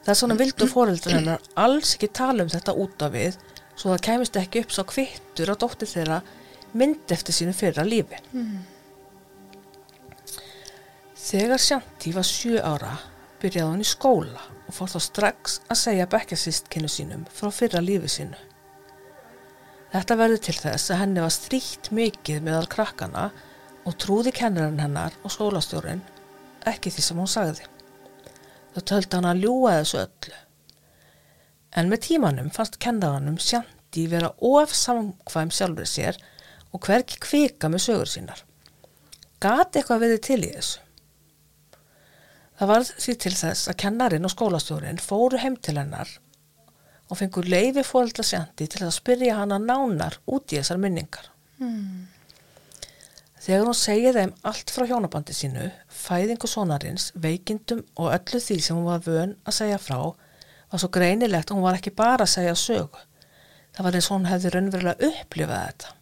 Það 0.03 0.13
er 0.17 0.21
svona 0.25 0.41
vildu 0.43 0.71
fóreldrar 0.75 1.21
hennar 1.21 1.49
alls 1.55 1.95
ekki 1.95 2.11
tala 2.11 2.43
um 2.43 2.51
þetta 2.51 2.75
út 2.75 3.07
af 3.07 3.15
við 3.15 3.39
svo 3.77 3.95
það 3.95 4.05
kemist 4.11 4.43
ekki 4.43 4.67
upp 4.67 4.75
svo 4.75 4.89
kvittur 4.91 5.55
að 5.55 5.63
dóttir 5.63 5.95
þeirra 5.95 6.23
myndi 6.73 7.15
eftir 7.15 7.35
sínu 7.35 7.55
fyrra 7.57 7.85
lífi. 7.87 8.19
Þegar 11.21 11.63
Sjanti 11.63 12.13
var 12.17 12.27
sjö 12.27 12.61
ára 12.63 12.95
byrjaði 13.41 13.71
hún 13.71 13.85
í 13.85 13.89
skóla 13.89 14.45
og 14.67 14.75
fór 14.77 14.91
þá 14.93 15.01
strax 15.05 15.59
að 15.71 15.81
segja 15.83 16.09
bekkjarsýstkinu 16.11 16.89
sínum 16.91 17.27
frá 17.35 17.51
fyrra 17.55 17.83
lífi 17.85 18.11
sínu. 18.11 18.39
Þetta 19.91 20.17
verði 20.21 20.39
til 20.47 20.55
þess 20.55 20.93
að 20.93 21.01
henni 21.03 21.23
var 21.25 21.35
stríkt 21.35 21.91
mikið 21.91 22.45
meðal 22.47 22.69
krakkana 22.71 23.31
og 23.89 23.97
trúði 23.99 24.33
kennarinn 24.37 24.79
hennar 24.79 25.17
og 25.25 25.35
skólastjórin 25.35 26.03
ekki 26.69 26.93
því 26.95 27.05
sem 27.05 27.19
hún 27.19 27.31
sagði. 27.31 27.67
Þau 28.75 28.83
töldi 28.87 29.17
hann 29.17 29.27
að 29.27 29.43
ljúa 29.45 29.77
þessu 29.81 30.03
öllu. 30.05 30.37
En 31.75 31.91
með 31.91 32.05
tímanum 32.07 32.51
fannst 32.55 32.79
kennarannum 32.83 33.39
Sjanti 33.43 34.07
vera 34.11 34.31
of 34.47 34.75
samkvæm 34.75 35.51
sjálfur 35.55 35.89
sér 35.91 36.19
og 36.71 36.87
hverki 36.87 37.19
kvika 37.23 37.71
með 37.73 37.85
sögur 37.87 38.11
sínar. 38.11 38.45
Gat 39.41 39.77
eitthvað 39.77 40.05
verið 40.05 40.23
til 40.27 40.41
í 40.45 40.53
þessu? 40.55 40.87
Það 42.61 42.69
var 42.69 42.85
því 42.91 43.13
til 43.25 43.33
þess 43.33 43.71
að 43.73 43.79
kennarin 43.81 44.29
og 44.29 44.33
skólastjórin 44.35 44.99
fóru 45.01 45.39
heim 45.41 45.55
til 45.57 45.79
hennar 45.81 46.11
og 47.11 47.19
fengur 47.19 47.49
leifi 47.49 47.83
fóreldra 47.87 48.25
Sjanti 48.27 48.67
til 48.71 48.85
að 48.85 48.95
spyrja 48.95 49.39
hana 49.41 49.57
nánar 49.59 50.19
út 50.31 50.53
í 50.53 50.59
þessar 50.61 50.79
minningar. 50.83 51.31
Mm. 51.59 52.05
Þegar 53.41 53.65
hún 53.65 53.79
segið 53.81 54.19
þeim 54.19 54.35
allt 54.51 54.71
frá 54.75 54.85
hjónabandi 54.91 55.35
sínu, 55.35 55.71
fæðingu 55.89 56.51
sonarins, 56.51 57.09
veikindum 57.17 57.81
og 57.97 58.13
öllu 58.13 58.41
því 58.45 58.59
sem 58.61 58.77
hún 58.77 58.91
var 58.91 59.01
vön 59.07 59.33
að 59.49 59.57
segja 59.57 59.79
frá, 59.81 60.13
var 60.71 60.83
svo 60.83 60.91
greinilegt 60.93 61.49
að 61.49 61.57
hún 61.57 61.65
var 61.65 61.81
ekki 61.81 61.95
bara 61.97 62.27
að 62.27 62.35
segja 62.35 62.59
sögu. 62.61 63.01
Það 63.73 63.87
var 63.87 63.97
eins 63.97 64.11
og 64.11 64.19
hún 64.19 64.29
hefði 64.29 64.53
raunverulega 64.53 65.11
upplifað 65.11 65.65
þetta. 65.65 65.95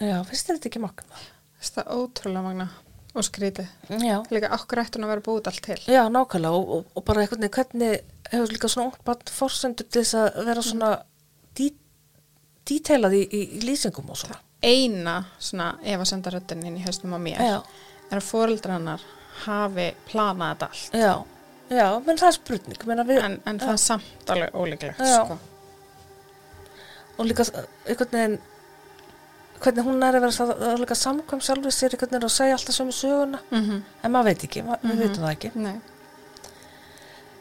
Já, 0.00 0.16
finnst 0.28 0.48
þetta 0.50 0.70
ekki 0.70 0.80
magna? 0.82 1.20
Það 1.60 1.82
er 1.82 1.90
ótrúlega 2.00 2.42
magna 2.46 2.68
og 3.10 3.26
skrítið. 3.26 3.68
Já. 4.00 4.16
Líka 4.30 4.48
okkur 4.54 4.80
ætti 4.84 4.98
hún 5.00 5.04
að 5.08 5.12
vera 5.14 5.24
búið 5.26 5.48
allt 5.50 5.62
til. 5.66 5.78
Já, 5.90 6.02
nákvæmlega 6.14 6.56
og, 6.60 6.68
og, 6.76 6.84
og 6.96 7.04
bara 7.08 7.24
veginn 7.24 7.50
hvernig 7.50 7.96
hefur 8.30 8.52
líka 8.54 8.70
svona 8.70 8.92
ótt 9.10 9.32
fórsendur 9.34 9.88
til 9.90 10.04
þess 10.04 10.14
að 10.20 10.44
vera 10.46 10.62
svona 10.62 10.90
dí, 11.58 11.66
díteilað 12.70 13.16
í, 13.18 13.22
í, 13.26 13.40
í 13.58 13.62
lýsingum 13.66 14.12
og 14.14 14.20
svona. 14.22 14.38
Eina 14.62 15.16
svona 15.42 15.72
ef 15.82 16.02
að 16.04 16.08
senda 16.12 16.32
röddinn 16.34 16.64
inn 16.68 16.78
í 16.78 16.84
hausnum 16.84 17.16
á 17.16 17.20
mér 17.26 17.40
Já, 17.42 17.58
er 18.12 18.20
að 18.20 18.26
fóreldrar 18.28 18.76
hennar 18.78 19.04
hafi 19.46 19.86
planað 20.10 20.50
þetta 20.52 20.68
allt. 20.70 20.96
já, 21.00 21.12
já, 21.80 21.86
menn 22.06 22.20
það 22.20 22.28
er 22.30 22.36
spurning, 22.36 22.82
menn 22.90 23.04
við, 23.08 23.22
En, 23.24 23.36
en 23.48 23.60
það 23.62 23.72
er 23.74 23.80
samt 23.80 24.32
alveg 24.34 24.58
ólíklegt, 24.60 25.00
sko. 25.00 25.38
og 27.18 27.26
líka 27.28 27.46
einhvern 27.88 28.12
veginn, 28.18 28.38
hvernig 29.60 29.86
hún 29.86 30.02
er 30.02 30.18
að 30.18 30.26
vera 30.26 30.74
er 30.90 30.98
samkvæm 30.98 31.42
sjálfur 31.44 31.74
sér 31.74 31.94
einhvern 31.94 32.14
veginn 32.14 32.28
að 32.28 32.34
segja 32.34 32.56
alltaf 32.56 32.76
sömu 32.76 32.96
söguna, 32.96 33.40
Mm 33.50 33.82
en 34.02 34.12
maður 34.12 34.30
veit 34.30 34.44
ekki, 34.44 34.62
ma 34.64 34.78
við 34.82 35.02
veitum 35.04 35.24
það 35.24 35.32
ekki. 35.32 35.50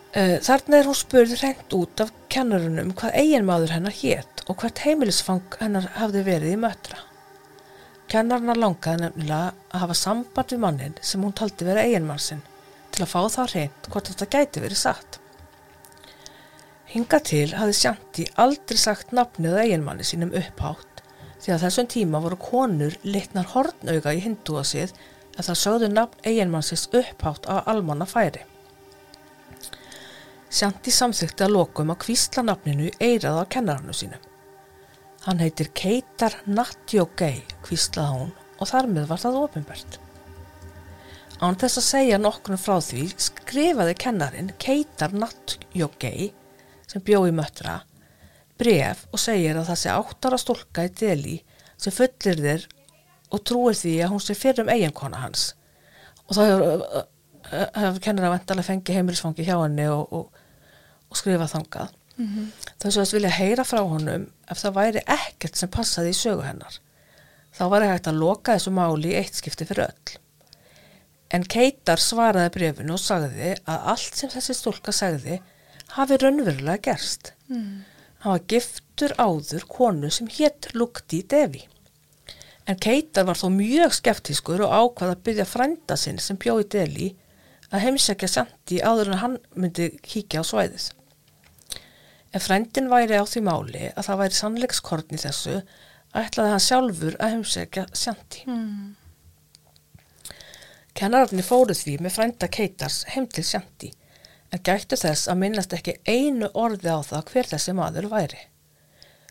Uh, 0.10 0.38
þarna 0.42 0.78
er 0.80 0.88
hún 0.90 0.98
spurð 0.98 1.36
reynd 1.38 1.74
út 1.78 2.02
af 2.02 2.12
kennarunum 2.34 2.96
hvað 2.98 3.18
eiginmaður 3.22 3.76
hennar 3.76 3.94
hétt 3.94 4.44
og 4.50 4.58
hvert 4.58 4.82
heimilisfang 4.82 5.60
hennar 5.60 5.86
hafði 6.00 6.24
verið 6.26 6.56
í 6.56 6.58
mötra. 6.58 7.04
Kennarna 8.10 8.56
langaði 8.58 9.04
nefnilega 9.04 9.54
að 9.70 9.84
hafa 9.84 9.98
samband 10.00 10.54
við 10.56 10.64
mannin 10.64 10.96
sem 11.06 11.22
hún 11.22 11.36
taldi 11.38 11.68
vera 11.68 11.86
eiginmann 11.86 12.22
sinn 12.24 12.42
til 12.90 13.06
að 13.06 13.12
fá 13.12 13.20
það 13.36 13.52
reynd 13.54 13.90
hvort 13.94 14.10
þetta 14.10 14.30
gæti 14.34 14.64
verið 14.64 14.82
satt. 14.82 15.20
Hinga 16.90 17.20
til 17.22 17.52
hafði 17.54 17.76
Sjanti 17.78 18.24
aldrei 18.42 18.80
sagt 18.82 19.12
nafnið 19.14 19.60
eiginmanni 19.62 20.08
sínum 20.10 20.34
upphátt 20.34 20.89
því 21.40 21.54
að 21.56 21.64
þessum 21.66 21.90
tíma 21.94 22.22
voru 22.24 22.38
konur 22.42 22.96
litnar 23.04 23.48
hornauga 23.54 24.14
í 24.16 24.22
hindúasið 24.24 24.94
að 25.40 25.48
það 25.48 25.60
sögðu 25.64 25.90
nafn 25.94 26.26
eiginmannsins 26.28 26.88
upphátt 27.00 27.48
á 27.48 27.64
almanna 27.72 28.08
færi. 28.10 28.44
Sjanti 30.50 30.92
samþykti 30.92 31.46
að 31.46 31.56
lokum 31.56 31.94
að 31.94 32.02
kvísla 32.04 32.44
nafninu 32.44 32.90
eirað 33.00 33.44
á 33.46 33.52
kennarannu 33.54 33.96
sínum. 33.96 34.22
Hann 35.28 35.42
heitir 35.44 35.70
Keitar 35.76 36.36
Natjógei, 36.48 37.44
kvíslaði 37.64 38.16
hún 38.16 38.32
og 38.60 38.72
þar 38.72 38.88
með 38.92 39.10
var 39.12 39.22
það 39.24 39.42
ofinbært. 39.44 40.00
Án 41.40 41.56
þess 41.60 41.80
að 41.80 41.88
segja 41.88 42.20
nokkurnu 42.20 42.60
frá 42.60 42.80
því 42.84 43.06
skrifaði 43.22 43.96
kennarin 44.04 44.52
Keitar 44.60 45.14
Natjógei 45.16 46.34
sem 46.90 47.04
bjó 47.06 47.24
í 47.30 47.36
möttra 47.36 47.80
bref 48.60 49.06
og 49.14 49.22
segir 49.22 49.58
að 49.58 49.70
það 49.72 49.80
sé 49.84 49.94
áttara 49.94 50.42
stólka 50.42 50.86
í 50.88 50.92
deli 51.02 51.38
sem 51.80 51.96
fullir 51.96 52.44
þér 52.44 52.68
og 53.30 53.46
trúir 53.46 53.78
því 53.78 53.96
að 54.04 54.12
hún 54.14 54.24
sé 54.24 54.36
fyrir 54.38 54.66
um 54.66 54.74
eiginkona 54.74 55.24
hans 55.24 55.54
og 56.28 56.36
þá 56.38 56.42
hefur, 56.46 56.84
hefur 57.52 58.04
kennara 58.06 58.34
vantalega 58.36 58.68
fengið 58.68 59.00
heimilisfangi 59.00 59.48
hjá 59.48 59.56
henni 59.64 59.88
og, 59.90 60.14
og, 60.14 60.44
og 61.10 61.18
skrifað 61.18 61.56
þangað. 61.56 61.96
Þau 62.80 62.90
svo 62.92 63.04
að 63.04 63.14
vilja 63.16 63.36
heyra 63.38 63.66
frá 63.66 63.80
honum 63.88 64.26
ef 64.52 64.62
það 64.62 64.76
væri 64.76 65.04
ekkert 65.16 65.60
sem 65.60 65.72
passaði 65.72 66.12
í 66.12 66.18
sögu 66.20 66.44
hennar. 66.44 66.80
Þá 67.56 67.64
var 67.72 67.86
hægt 67.88 68.10
að 68.12 68.20
loka 68.22 68.58
þessu 68.58 68.74
máli 68.76 69.14
í 69.14 69.16
eitt 69.20 69.40
skipti 69.40 69.66
fyrir 69.66 69.88
öll. 69.88 70.18
En 71.34 71.46
Keitar 71.46 72.02
svaraði 72.02 72.52
brefinu 72.56 72.96
og 72.96 73.02
sagði 73.02 73.54
að 73.70 73.88
allt 73.94 74.20
sem 74.20 74.32
þessi 74.34 74.56
stúlka 74.58 74.94
sagði 74.96 75.40
hafi 75.96 76.18
raunverulega 76.22 76.82
gerst. 76.90 77.34
Mm. 77.50 77.86
Hann 78.20 78.36
var 78.36 78.46
giftur 78.52 79.14
áður 79.16 79.66
konu 79.72 80.10
sem 80.12 80.28
hétt 80.36 80.74
Lukti 80.76 81.22
Devi. 81.24 81.62
En 82.68 82.78
Keitar 82.78 83.26
var 83.26 83.40
þó 83.40 83.48
mjög 83.54 83.96
skeptískur 83.96 84.62
og 84.66 84.74
ákvað 84.76 85.14
að 85.14 85.22
byggja 85.28 85.46
frænda 85.48 85.96
sinn 85.98 86.20
sem 86.22 86.38
bjóði 86.38 86.68
Deli 86.76 87.08
að 87.72 87.86
heimsækja 87.86 88.30
Santi 88.30 88.82
áður 88.84 89.14
en 89.14 89.22
hann 89.24 89.38
myndi 89.56 89.88
kíkja 90.06 90.44
á 90.44 90.50
svæðið. 90.50 90.90
Ef 92.36 92.46
frændin 92.46 92.92
væri 92.92 93.18
á 93.18 93.26
því 93.26 93.42
máli 93.48 93.86
að 93.96 94.06
það 94.06 94.20
væri 94.22 94.38
sannleikskorn 94.38 95.16
í 95.16 95.22
þessu, 95.24 95.62
ætlaði 96.14 96.54
hann 96.54 96.66
sjálfur 96.68 97.18
að 97.18 97.34
heimsækja 97.36 97.86
Santi. 97.98 98.44
Mm. 98.50 98.98
Kennararni 101.00 101.46
fóru 101.46 101.74
því 101.78 101.96
með 102.04 102.18
frænda 102.18 102.52
Keitars 102.52 103.06
heim 103.14 103.30
til 103.32 103.46
Sjanti 103.48 103.94
en 104.50 104.64
gættu 104.66 104.98
þess 104.98 105.30
að 105.30 105.42
minnast 105.44 105.76
ekki 105.78 106.00
einu 106.08 106.50
orði 106.54 106.94
á 106.94 107.00
það 107.06 107.34
hver 107.34 107.52
þessi 107.54 107.76
maður 107.78 108.10
væri. 108.14 108.42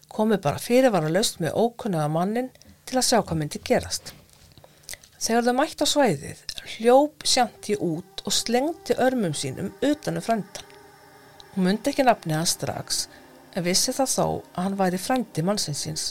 Komu 0.08 0.38
bara 0.40 0.62
fyrir 0.62 0.94
var 0.94 1.06
að 1.06 1.18
laust 1.18 1.40
með 1.42 1.58
ókunnaða 1.58 2.12
mannin 2.12 2.52
til 2.88 2.98
að 2.98 3.08
sjá 3.10 3.18
hvað 3.20 3.40
myndi 3.42 3.60
gerast. 3.64 4.14
Þegar 5.18 5.48
þau 5.48 5.56
mætt 5.58 5.82
á 5.82 5.86
svæðið 5.90 6.44
hljóp 6.76 7.24
Sjanti 7.26 7.76
út 7.80 8.22
og 8.26 8.34
slengti 8.34 8.96
örmum 9.00 9.34
sínum 9.34 9.72
utanum 9.82 10.22
frændan. 10.22 10.64
Hún 11.54 11.66
myndi 11.66 11.90
ekki 11.92 12.04
nafni 12.06 12.36
hann 12.36 12.48
strax 12.48 13.06
en 13.56 13.64
vissi 13.66 13.94
það 13.96 14.12
þó 14.14 14.24
að 14.28 14.62
hann 14.62 14.78
væri 14.78 15.00
frændi 15.02 15.44
mannsins 15.44 15.84
síns. 15.84 16.04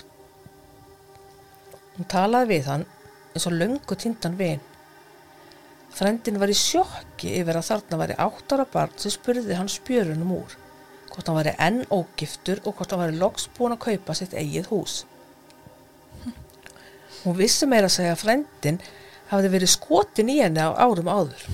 Hún 1.95 2.09
talaði 2.11 2.51
við 2.51 2.71
hann 2.71 2.85
eins 3.33 3.47
og 3.49 3.55
löngu 3.55 3.97
tindan 3.97 4.37
vin. 4.39 4.63
Frendin 5.97 6.37
var 6.37 6.51
í 6.53 6.55
sjokki 6.57 7.31
yfir 7.39 7.57
að 7.57 7.69
þarna 7.71 7.97
væri 8.03 8.15
áttara 8.21 8.67
barn 8.69 8.91
sem 9.01 9.13
spurði 9.15 9.55
hann 9.57 9.71
spjörunum 9.71 10.35
úr, 10.35 10.51
hvort 11.09 11.31
hann 11.31 11.39
væri 11.39 11.53
enn 11.67 11.79
ógiftur 11.89 12.61
og 12.63 12.75
hvort 12.77 12.93
hann 12.93 13.01
væri 13.01 13.17
loks 13.17 13.47
búin 13.57 13.73
að 13.73 13.81
kaupa 13.87 14.13
sitt 14.19 14.35
eigið 14.37 14.69
hús. 14.69 14.99
Hún 17.23 17.39
vissi 17.39 17.65
meira 17.65 17.89
að 17.89 17.95
segja 17.95 18.13
að 18.13 18.21
frendin 18.21 18.79
hafði 19.31 19.53
verið 19.55 19.73
skotin 19.73 20.29
í 20.29 20.37
henni 20.37 20.61
á 20.61 20.69
árum 20.85 21.09
áður. 21.09 21.49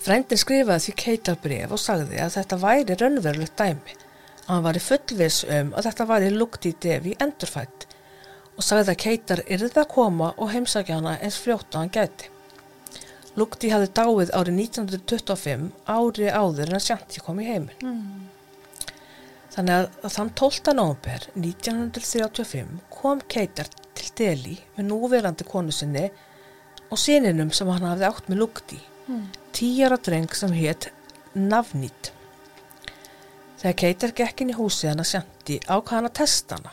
Frendin 0.00 0.40
skrifaði 0.40 0.86
því 0.86 0.98
keitarbref 1.02 1.74
og 1.74 1.82
sagði 1.82 2.22
að 2.22 2.34
þetta 2.38 2.62
væri 2.62 3.00
raunverulegt 3.02 3.58
dæmi, 3.58 4.00
að 4.46 4.54
hann 4.54 4.66
væri 4.70 4.84
fullvis 4.86 5.44
um 5.58 5.74
að 5.74 5.90
þetta 5.90 6.12
væri 6.14 6.34
lukti 6.38 6.78
devi 6.86 7.18
endurfætt 7.18 7.90
og 8.54 8.62
sagði 8.62 8.94
að 8.94 9.02
keitar 9.02 9.42
yrði 9.48 9.74
að 9.74 9.90
koma 9.90 10.36
og 10.38 10.54
heimsækja 10.54 11.00
hana 11.00 11.18
eins 11.18 11.42
fljótt 11.42 11.74
og 11.74 11.82
hann 11.82 11.98
gæti. 11.98 12.36
Lukti 13.38 13.70
hafði 13.70 13.90
dáið 13.94 14.32
árið 14.34 14.56
1925 14.58 15.68
ári 15.86 16.26
áður 16.34 16.72
en 16.72 16.78
að 16.80 16.84
Sjanti 16.88 17.22
kom 17.22 17.38
í 17.40 17.46
heiminn. 17.46 17.78
Mm. 17.84 18.26
Þannig 19.50 19.74
að, 19.76 19.86
þann 20.14 20.32
12. 20.38 20.74
nóvember 20.78 21.26
1935 21.38 22.74
kom 22.94 23.22
Keitar 23.30 23.70
til 23.98 24.10
Delhi 24.18 24.56
með 24.76 24.88
núverandi 24.90 25.46
konu 25.48 25.74
sinni 25.74 26.08
og 26.90 26.98
síninum 26.98 27.50
sem 27.54 27.70
hann 27.70 27.86
hafði 27.86 28.08
átt 28.10 28.30
með 28.30 28.42
Lukti, 28.44 28.80
Mm. 29.10 29.24
tíjara 29.52 29.96
dreng 29.98 30.34
sem 30.34 30.52
hétt 30.54 30.90
Navnít. 31.34 32.12
Þegar 33.58 33.76
Keitar 33.76 34.12
gekk 34.14 34.40
inn 34.44 34.50
í 34.52 34.58
húsið 34.58 34.88
hann 34.92 35.02
að 35.02 35.08
Sjanti 35.10 35.56
ákvað 35.66 35.96
hann 35.96 36.06
að 36.10 36.14
testa 36.20 36.54
hana 36.58 36.72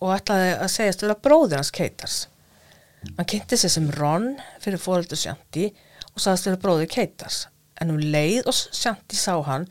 og 0.00 0.14
ætlaði 0.16 0.48
að 0.58 0.72
segjast 0.74 1.02
vera 1.02 1.14
bróðir 1.22 1.56
hans 1.60 1.70
Keitars. 1.70 2.16
Hann 3.16 3.26
kynnti 3.30 3.56
sig 3.56 3.70
sem 3.70 3.90
Ron 3.94 4.36
fyrir 4.60 4.78
fóröldu 4.82 5.14
Sjanti 5.18 5.68
og 5.70 5.76
sagðist 6.22 6.48
vera 6.48 6.60
bróði 6.62 6.88
Keitars 6.92 7.44
en 7.78 7.92
um 7.94 8.00
leið 8.00 8.48
og 8.50 8.56
Sjanti 8.56 9.18
sá 9.18 9.34
hann 9.46 9.68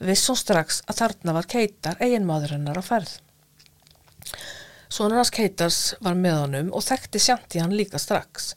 viss 0.00 0.28
hún 0.30 0.38
strax 0.38 0.80
að 0.88 1.02
þarna 1.02 1.34
var 1.36 1.48
Keitar 1.50 2.00
eiginmaður 2.00 2.56
hennar 2.56 2.80
á 2.80 2.84
ferð. 2.84 3.18
Sónur 4.90 5.20
hans 5.20 5.32
Keitars 5.34 5.80
var 6.00 6.16
með 6.18 6.38
honum 6.44 6.72
og 6.74 6.86
þekkti 6.86 7.20
Sjanti 7.22 7.60
hann 7.62 7.76
líka 7.76 8.00
strax. 8.00 8.54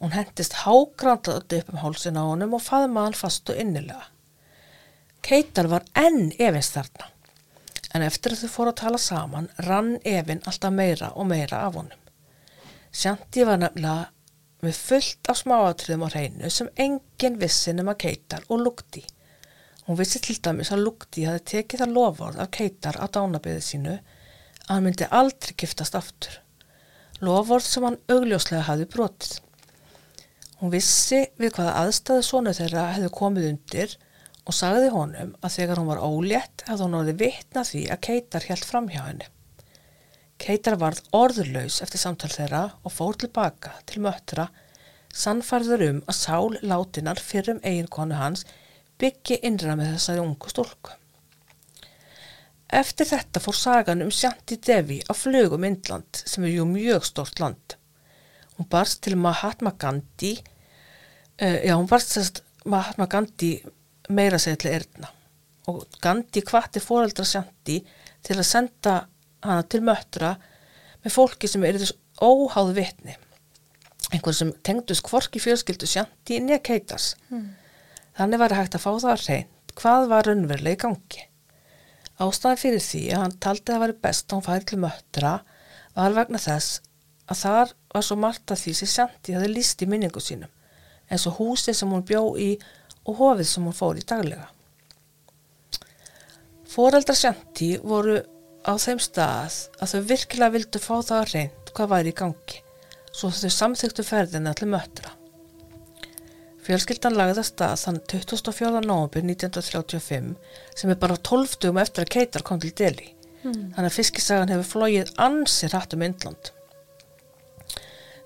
Hún 0.00 0.12
hendist 0.16 0.58
hágrandað 0.64 1.58
upp 1.60 1.72
um 1.72 1.80
hálsin 1.84 2.18
á 2.18 2.24
honum 2.26 2.56
og 2.58 2.64
faðmaði 2.64 3.10
hann 3.10 3.20
fast 3.22 3.50
og 3.54 3.60
innilega. 3.60 4.08
Keitar 5.24 5.70
var 5.72 5.86
enn 5.96 6.34
efins 6.36 6.74
þarna 6.74 7.10
en 7.94 8.02
eftir 8.02 8.34
að 8.34 8.42
þau 8.42 8.50
fóru 8.50 8.72
að 8.72 8.80
tala 8.80 8.98
saman 8.98 9.46
rann 9.68 9.92
efinn 10.02 10.42
alltaf 10.50 10.74
meira 10.74 11.12
og 11.14 11.28
meira 11.30 11.62
af 11.68 11.78
honum. 11.78 12.00
Sjanti 12.94 13.46
var 13.46 13.60
nefnilega 13.62 14.10
með 14.64 14.78
fullt 14.88 15.30
af 15.30 15.40
smáatriðum 15.40 16.04
á 16.06 16.08
hreinu 16.14 16.50
sem 16.52 16.70
enginn 16.80 17.38
vissi 17.40 17.74
nema 17.74 17.96
Keitar 18.00 18.46
og 18.48 18.62
Lugti. 18.64 19.02
Hún 19.84 19.98
vissi 19.98 20.20
til 20.24 20.38
dæmis 20.40 20.72
að 20.72 20.86
Lugti 20.86 21.26
hafi 21.28 21.42
tekið 21.52 21.84
það 21.84 21.94
lofórð 21.98 22.40
af 22.44 22.52
Keitar 22.56 22.98
á 23.00 23.06
dánabiði 23.06 23.64
sínu 23.64 23.96
að 23.98 24.70
hann 24.70 24.86
myndi 24.86 25.08
aldrei 25.10 25.52
giftast 25.60 25.98
aftur. 25.98 26.38
Lofórð 27.24 27.68
sem 27.68 27.84
hann 27.84 28.00
augljóslega 28.08 28.64
hafi 28.70 28.88
brotið. 28.94 29.36
Hún 30.62 30.72
vissi 30.72 31.20
við 31.36 31.58
hvaða 31.58 31.76
aðstæðu 31.82 32.24
sonu 32.24 32.56
þeirra 32.56 32.88
hefði 32.94 33.12
komið 33.18 33.50
undir 33.50 33.96
og 34.44 34.56
sagði 34.56 34.90
honum 34.94 35.36
að 35.44 35.56
þegar 35.58 35.80
hún 35.80 35.92
var 35.92 36.04
ólétt 36.04 36.64
hefði 36.68 36.86
hún 36.86 36.98
orðið 37.00 37.22
vitna 37.26 37.64
því 37.68 37.86
að 37.92 38.04
Keitar 38.08 38.48
helt 38.48 38.68
fram 38.68 38.88
hjá 38.92 39.02
henni. 39.04 39.33
Keitar 40.44 40.76
varð 40.76 41.00
orðurlaus 41.16 41.78
eftir 41.80 42.02
samtal 42.02 42.28
þeirra 42.28 42.66
og 42.84 42.92
fór 42.92 43.16
tilbaka 43.16 43.70
til 43.88 44.02
möttra 44.04 44.50
sannfarður 45.14 45.84
um 45.86 46.02
að 46.10 46.18
sál 46.18 46.58
látinar 46.60 47.22
fyrrum 47.22 47.62
eiginkonu 47.64 48.18
hans 48.18 48.44
byggi 49.00 49.38
innra 49.48 49.76
með 49.78 49.94
þessari 49.94 50.20
ungu 50.20 50.52
stólku. 50.52 50.92
Eftir 52.74 53.08
þetta 53.08 53.40
fór 53.40 53.56
sagan 53.56 54.04
um 54.04 54.12
Sjanti 54.12 54.58
Devi 54.68 55.00
á 55.08 55.12
flugum 55.16 55.64
Indland 55.64 56.20
sem 56.26 56.44
er 56.44 56.56
ju 56.58 56.68
mjög 56.68 57.08
stort 57.08 57.40
land. 57.40 57.78
Hún 58.58 58.68
barst 58.68 59.00
til 59.06 59.16
Mahatma 59.16 59.72
Gandhi, 59.78 60.36
uh, 61.40 61.58
já 61.64 61.74
hún 61.74 61.88
barst 61.88 62.12
sérst 62.12 62.42
Mahatma 62.64 63.06
Gandhi 63.06 63.56
meira 64.08 64.38
segja 64.38 64.60
til 64.60 64.74
erðna 64.76 65.14
og 65.70 65.84
Gandhi 66.02 66.42
hvati 66.44 66.82
fóreldra 66.82 67.24
Sjanti 67.28 67.78
til 68.24 68.36
að 68.36 68.48
senda 68.48 68.94
hana 69.44 69.64
til 69.68 69.82
möttra 69.84 70.34
með 71.04 71.14
fólki 71.14 71.50
sem 71.50 71.64
er 71.66 71.78
þess 71.80 71.96
óháð 72.22 72.72
vitni. 72.78 73.16
Einhvern 74.12 74.36
sem 74.36 74.52
tengdust 74.66 75.04
hvorki 75.08 75.42
fjölskyldu 75.42 75.88
í 75.88 76.40
að 76.58 76.64
keitas 76.68 77.14
mm. 77.30 77.46
þannig 78.18 78.42
var 78.42 78.56
hægt 78.58 78.76
að 78.76 78.84
fá 78.84 78.90
það 78.92 79.12
að 79.12 79.28
reynd 79.28 79.74
hvað 79.74 80.08
var 80.12 80.28
raunverulega 80.28 80.76
í 80.76 80.82
gangi. 80.84 81.22
Ástæðan 82.22 82.60
fyrir 82.60 82.82
því 82.84 83.04
að 83.10 83.22
hann 83.24 83.38
taldi 83.42 83.64
að 83.64 83.72
það 83.72 83.82
væri 83.84 83.96
best 84.04 84.26
að 84.28 84.36
hún 84.36 84.46
færi 84.46 84.68
til 84.70 84.80
möttra 84.84 85.32
var 85.96 86.14
vegna 86.14 86.40
þess 86.42 86.76
að 87.24 87.40
þar 87.40 87.72
var 87.94 88.06
svo 88.06 88.18
margt 88.20 88.52
að 88.52 88.60
því 88.62 88.74
sem 88.78 88.92
sjanti 88.92 89.34
hafi 89.34 89.50
líst 89.50 89.82
í 89.82 89.88
minningu 89.90 90.22
sínum 90.22 90.52
eins 91.10 91.26
og 91.28 91.38
húsi 91.40 91.74
sem 91.74 91.90
hún 91.90 92.04
bjó 92.06 92.22
í 92.40 92.54
og 93.04 93.18
hofið 93.18 93.48
sem 93.48 93.66
hún 93.66 93.76
fór 93.76 93.98
í 94.00 94.04
daglega. 94.08 94.46
Fóreldra 96.70 97.14
sjanti 97.16 97.74
voru 97.82 98.16
á 98.64 98.72
þeim 98.80 99.00
stað 99.02 99.58
að 99.78 99.90
þau 99.92 100.06
virkilega 100.08 100.54
vildu 100.54 100.80
fá 100.80 100.94
það 100.96 101.18
að 101.18 101.32
reynd 101.34 101.74
hvað 101.74 101.90
væri 101.92 102.12
í 102.12 102.16
gangi, 102.16 102.62
svo 103.12 103.30
þau 103.34 103.52
samþyktu 103.52 104.06
ferðina 104.06 104.54
til 104.56 104.70
möttra. 104.72 105.12
Fjölskyldan 106.64 107.16
lagði 107.18 107.42
að 107.42 107.48
stað 107.50 107.74
þann 107.82 107.98
24. 108.08 108.80
nógubur 108.86 109.26
1935 109.26 110.30
sem 110.80 110.92
er 110.92 111.00
bara 111.00 111.20
12 111.20 111.58
dugum 111.60 111.80
eftir 111.82 112.06
að 112.06 112.12
Keitar 112.14 112.44
kom 112.46 112.62
til 112.62 112.72
deli. 112.72 113.10
Mm. 113.44 113.74
Þannig 113.74 113.90
að 113.90 113.96
fiskisagan 113.98 114.52
hefur 114.54 114.70
flóið 114.70 115.12
ansir 115.20 115.76
hætt 115.76 115.92
um 115.92 116.06
Indland. 116.06 116.54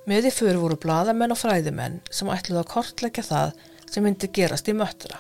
Með 0.09 0.31
í 0.31 0.33
fyrir 0.33 0.61
voru 0.63 0.79
bladamenn 0.79 1.35
og 1.35 1.41
fræðimenn 1.41 1.99
sem 2.15 2.31
ætluði 2.31 2.63
að 2.63 2.71
kortleggja 2.71 3.27
það 3.27 3.59
sem 3.91 4.07
myndi 4.07 4.31
gerast 4.39 4.71
í 4.71 4.77
möttra. 4.77 5.19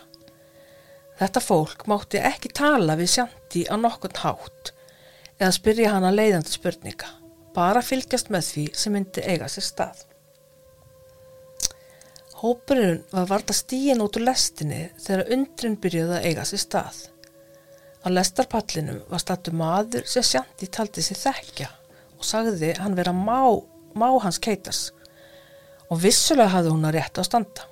Þetta 1.19 1.43
fólk 1.43 1.89
mátti 1.91 2.23
ekki 2.23 2.55
tala 2.55 2.95
við 3.01 3.17
sjanti 3.17 3.67
á 3.67 3.75
nokkund 3.75 4.23
hátt 4.23 4.77
eða 5.39 5.55
spyrja 5.55 5.95
hana 5.95 6.11
leiðandi 6.13 6.53
spurninga, 6.53 7.09
bara 7.55 7.83
fylgjast 7.85 8.31
með 8.35 8.47
því 8.53 8.65
sem 8.75 8.95
myndi 8.95 9.25
eiga 9.25 9.49
sér 9.51 9.67
stað. 9.67 10.05
Hópurinn 12.39 13.01
var 13.11 13.27
varta 13.27 13.55
stíin 13.57 14.03
út 14.03 14.15
úr 14.19 14.29
lestinni 14.29 14.85
þegar 15.03 15.33
undrin 15.35 15.79
byrjuði 15.83 16.19
að 16.19 16.27
eiga 16.29 16.45
sér 16.47 16.63
stað. 16.63 17.01
Á 18.03 18.07
lestarpallinum 18.15 19.01
var 19.11 19.23
statu 19.23 19.55
maður 19.59 20.07
sem 20.07 20.27
Sjanti 20.27 20.69
taldi 20.71 21.03
sér 21.03 21.19
þekkja 21.25 21.71
og 22.19 22.27
sagði 22.27 22.77
hann 22.79 22.95
vera 22.99 23.15
má, 23.15 23.59
má 23.99 24.09
hans 24.23 24.39
keitas 24.43 24.89
og 25.89 26.03
vissulega 26.03 26.53
hafði 26.53 26.75
hún 26.75 26.87
að 26.87 26.99
rétta 26.99 27.25
á 27.25 27.29
standa. 27.29 27.67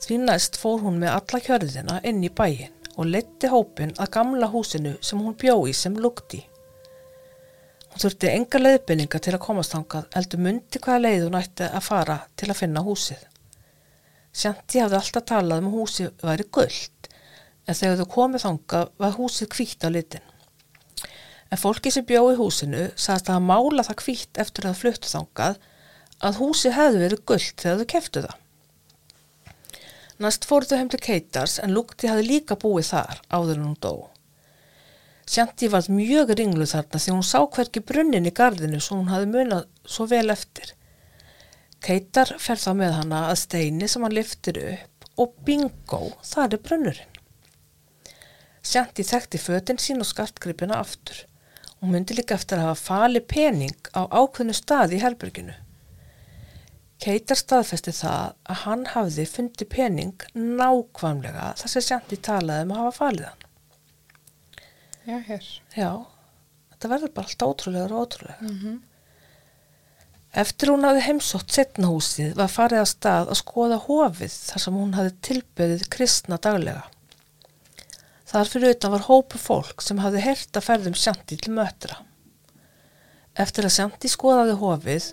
Því 0.00 0.22
næst 0.24 0.56
fór 0.56 0.80
hún 0.84 1.00
með 1.02 1.18
alla 1.18 1.40
kjörðina 1.44 2.00
inn 2.08 2.24
í 2.24 2.32
bæin 2.32 2.79
og 2.96 3.08
leti 3.08 3.50
hópin 3.50 3.92
að 3.98 4.12
gamla 4.16 4.48
húsinu 4.50 4.96
sem 5.04 5.20
hún 5.20 5.36
bjó 5.38 5.56
í 5.68 5.74
sem 5.76 5.96
lukti. 5.96 6.40
Hún 7.90 8.02
þurfti 8.04 8.30
enga 8.30 8.60
leiðbynninga 8.60 9.18
til 9.18 9.34
að 9.34 9.42
komast 9.44 9.74
þangað, 9.74 10.08
eldur 10.18 10.42
myndi 10.44 10.80
hvaða 10.82 11.02
leið 11.04 11.24
hún 11.26 11.38
ætti 11.40 11.66
að 11.66 11.86
fara 11.86 12.18
til 12.38 12.50
að 12.50 12.60
finna 12.60 12.84
húsið. 12.86 13.22
Sjanti 14.30 14.82
hafði 14.82 14.98
alltaf 15.00 15.26
talað 15.26 15.64
um 15.64 15.72
húsið 15.74 16.12
væri 16.22 16.46
gullt, 16.54 17.08
en 17.66 17.78
þegar 17.78 17.98
þau 18.00 18.12
komið 18.14 18.44
þangað 18.44 18.92
var 19.02 19.16
húsið 19.18 19.50
kvítt 19.56 19.86
á 19.86 19.88
litin. 19.90 20.28
En 21.50 21.58
fólki 21.58 21.90
sem 21.90 22.06
bjóði 22.06 22.38
húsinu 22.38 22.84
sagðist 22.94 23.32
að 23.34 23.48
mála 23.48 23.82
það 23.86 23.98
kvítt 24.04 24.38
eftir 24.38 24.68
að 24.70 24.78
fluttu 24.84 25.10
þangað 25.10 25.58
að 26.22 26.38
húsið 26.38 26.76
hefði 26.76 27.02
verið 27.04 27.24
gullt 27.26 27.64
þegar 27.64 27.80
þau 27.80 27.90
keftu 27.94 28.22
það. 28.28 28.36
Næst 30.20 30.44
fóruðu 30.44 30.76
heim 30.76 30.90
til 30.92 31.00
Keitars 31.00 31.54
en 31.64 31.72
Lúkti 31.72 32.10
hafði 32.10 32.26
líka 32.26 32.56
búið 32.60 32.90
þar 32.90 33.20
áður 33.32 33.54
en 33.54 33.62
hún 33.70 33.76
dó. 33.80 33.92
Sjanti 35.30 35.70
var 35.72 35.86
mjög 35.88 36.34
ringlu 36.36 36.66
þarna 36.68 37.00
því 37.00 37.14
hún 37.14 37.24
sá 37.24 37.38
hverki 37.54 37.80
brunnin 37.86 38.28
í 38.28 38.32
gardinu 38.36 38.80
svo 38.84 38.98
hún 38.98 39.08
hafi 39.12 39.30
munað 39.30 39.64
svo 39.88 40.04
vel 40.10 40.28
eftir. 40.34 40.74
Keitar 41.80 42.34
fer 42.36 42.60
þá 42.60 42.70
með 42.76 42.96
hana 42.98 43.22
að 43.30 43.38
steini 43.46 43.88
sem 43.88 44.04
hann 44.04 44.16
liftir 44.18 44.60
upp 44.60 45.08
og 45.20 45.32
bingo, 45.46 46.02
það 46.20 46.58
er 46.58 46.62
brunnurinn. 46.68 47.16
Sjanti 48.60 49.06
þekkti 49.08 49.40
fötinn 49.40 49.80
sín 49.80 50.04
og 50.04 50.08
skartgripina 50.10 50.82
aftur. 50.84 51.24
Hún 51.80 51.94
myndi 51.94 52.18
líka 52.18 52.36
eftir 52.36 52.60
að 52.60 52.74
hafa 52.74 52.84
fali 52.90 53.24
pening 53.24 53.88
á 53.96 54.04
ákveðnu 54.04 54.52
stað 54.52 54.98
í 54.98 55.00
helberginu. 55.00 55.56
Keitar 57.00 57.38
staðfesti 57.38 57.94
það 57.96 58.34
að 58.44 58.58
hann 58.66 58.82
hafði 58.92 59.24
fundi 59.30 59.66
pening 59.72 60.24
nákvæmlega 60.36 61.54
þar 61.56 61.72
sem 61.72 61.84
Sjanti 61.86 62.18
talaði 62.20 62.66
um 62.66 62.74
að 62.74 62.82
hafa 62.82 62.96
falið 62.98 63.28
hann. 63.30 63.46
Já, 65.08 65.16
hér. 65.30 65.46
Já, 65.72 65.90
þetta 66.74 66.90
verður 66.92 67.12
bara 67.16 67.30
allt 67.30 67.44
ótrúlega 67.46 67.88
og 67.88 68.02
ótrúlega. 68.04 68.40
Mm 68.44 68.58
-hmm. 68.58 68.78
Eftir 70.30 70.70
hún 70.70 70.84
hafði 70.86 71.06
heimsótt 71.06 71.50
setnahúsið 71.50 72.36
var 72.38 72.52
farið 72.52 72.82
að 72.82 72.90
stað 72.92 73.30
að 73.32 73.40
skoða 73.40 73.78
hofið 73.86 74.34
þar 74.50 74.62
sem 74.64 74.74
hún 74.74 74.92
hafði 74.94 75.14
tilbyrðið 75.26 75.88
kristna 75.90 76.36
daglega. 76.36 76.84
Þar 78.30 78.52
fyrir 78.52 78.76
utan 78.76 78.92
var 78.92 79.06
hópu 79.08 79.38
fólk 79.38 79.82
sem 79.82 79.98
hafði 79.98 80.20
hert 80.20 80.56
að 80.56 80.66
ferðum 80.68 80.94
Sjanti 80.94 81.36
til 81.36 81.52
mötra. 81.56 81.96
Eftir 83.34 83.64
að 83.64 83.74
Sjanti 83.74 84.08
skoðaði 84.08 84.54
hofið 84.60 85.08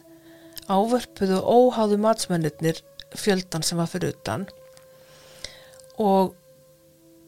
ávörpuðu 0.67 1.39
óháðu 1.41 1.99
matsmennir 2.03 2.82
fjöldan 3.15 3.63
sem 3.63 3.80
var 3.80 3.89
fyrir 3.91 4.15
utan 4.15 4.45
og 5.97 6.36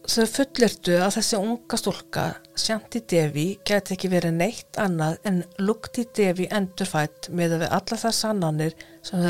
þau 0.10 0.26
fullirtu 0.30 0.96
að 0.98 1.16
þessi 1.18 1.38
unga 1.40 1.78
stúlka, 1.80 2.26
Sjanti 2.58 3.02
Devi, 3.10 3.48
geti 3.66 3.96
ekki 3.96 4.10
verið 4.12 4.36
neitt 4.40 4.80
annað 4.82 5.20
en 5.30 5.44
Lukti 5.62 6.06
Devi 6.16 6.48
endurfætt 6.52 7.30
með 7.30 7.56
að 7.58 7.64
við 7.64 7.78
alla 7.78 8.00
það 8.04 8.16
sannanir 8.18 8.76
sem, 9.06 9.24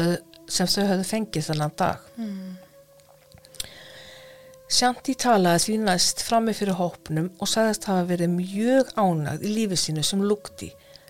sem 0.48 0.72
þau 0.72 0.90
höfðu 0.94 1.08
fengið 1.10 1.48
þennan 1.50 1.78
dag. 1.80 2.10
Mm. 2.18 2.58
Sjanti 4.70 5.16
talaði 5.18 5.64
því 5.66 5.78
næst 5.88 6.22
frammi 6.22 6.54
fyrir 6.54 6.78
hópnum 6.78 7.32
og 7.42 7.50
sagðist 7.50 7.88
hafa 7.90 8.06
verið 8.12 8.36
mjög 8.36 8.92
ánægð 8.96 9.48
í 9.48 9.54
lífið 9.56 9.84
sínu 9.84 10.04
sem 10.06 10.22
Lukti 10.22 10.70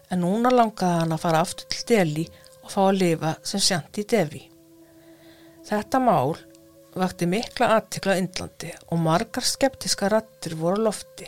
en 0.09 0.23
núna 0.23 0.51
langaði 0.53 1.01
hann 1.03 1.13
að 1.13 1.25
fara 1.25 1.41
aftur 1.43 1.67
til 1.69 1.83
Deli 1.91 2.23
og 2.69 2.75
fá 2.75 2.83
að 2.85 2.99
lifa 3.01 3.33
sem 3.41 3.61
Sjanti 3.65 4.03
Devi. 4.05 4.43
Þetta 5.65 5.99
mál 6.01 6.35
vakti 6.93 7.25
mikla 7.29 7.71
aðtikla 7.79 8.17
Índlandi 8.21 8.69
og 8.91 9.01
margar 9.01 9.45
skeptiska 9.45 10.09
rattir 10.13 10.53
voru 10.59 10.83
lofti. 10.85 11.25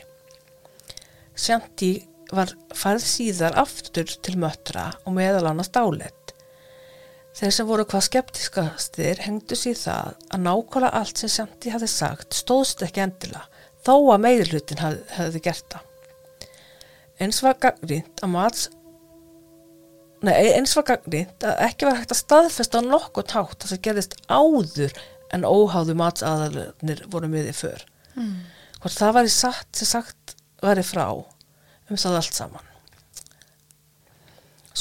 Sjanti 1.34 1.96
var 2.32 2.54
færð 2.78 3.06
síðar 3.10 3.58
aftur 3.60 4.06
til 4.06 4.38
möttra 4.40 4.92
og 5.02 5.16
meðal 5.18 5.50
annars 5.50 5.72
dálett. 5.74 6.36
Þeir 7.38 7.56
sem 7.56 7.68
voru 7.68 7.88
hvað 7.90 8.06
skeptiskastir 8.10 9.24
hengdu 9.26 9.58
sér 9.58 9.80
það 9.80 10.12
að 10.30 10.44
nákvæmlega 10.46 11.00
allt 11.02 11.22
sem 11.24 11.32
Shanti 11.32 11.74
hafði 11.74 11.90
sagt 11.90 12.38
stóðst 12.38 12.84
ekki 12.86 13.02
endilega, 13.02 13.48
þó 13.82 13.96
að 14.14 14.24
meðlutin 14.28 14.84
hafði, 14.84 15.06
hafði 15.18 15.44
gert 15.48 15.66
það. 15.74 15.88
Eins 17.22 17.42
var 17.46 17.58
gaggrínt 17.66 18.22
að 18.22 18.34
mats 18.36 18.70
Nei, 20.22 20.36
eins 20.54 20.76
var 20.78 20.86
gaggrínt 20.86 21.46
að 21.48 21.64
ekki 21.66 21.88
var 21.88 21.98
hægt 21.98 22.14
að 22.14 22.20
staðfesta 22.20 22.82
nokkuð 22.86 23.30
tátt 23.32 23.64
það 23.64 23.72
sem 23.72 23.84
gerðist 23.88 24.18
áður 24.30 24.98
en 25.34 25.48
óháðu 25.48 25.96
matsaðalunir 25.98 27.06
voru 27.10 27.30
miðið 27.32 27.56
för. 27.58 27.86
Mm. 28.14 28.36
Hvort 28.82 28.98
það 29.00 29.16
var 29.18 29.30
í 29.30 29.32
satt 29.34 29.80
sem 29.80 29.90
sagt 29.90 30.36
væri 30.62 30.84
frá 30.86 31.08
um 31.12 31.98
það 31.98 32.20
allt 32.20 32.38
saman. 32.38 32.68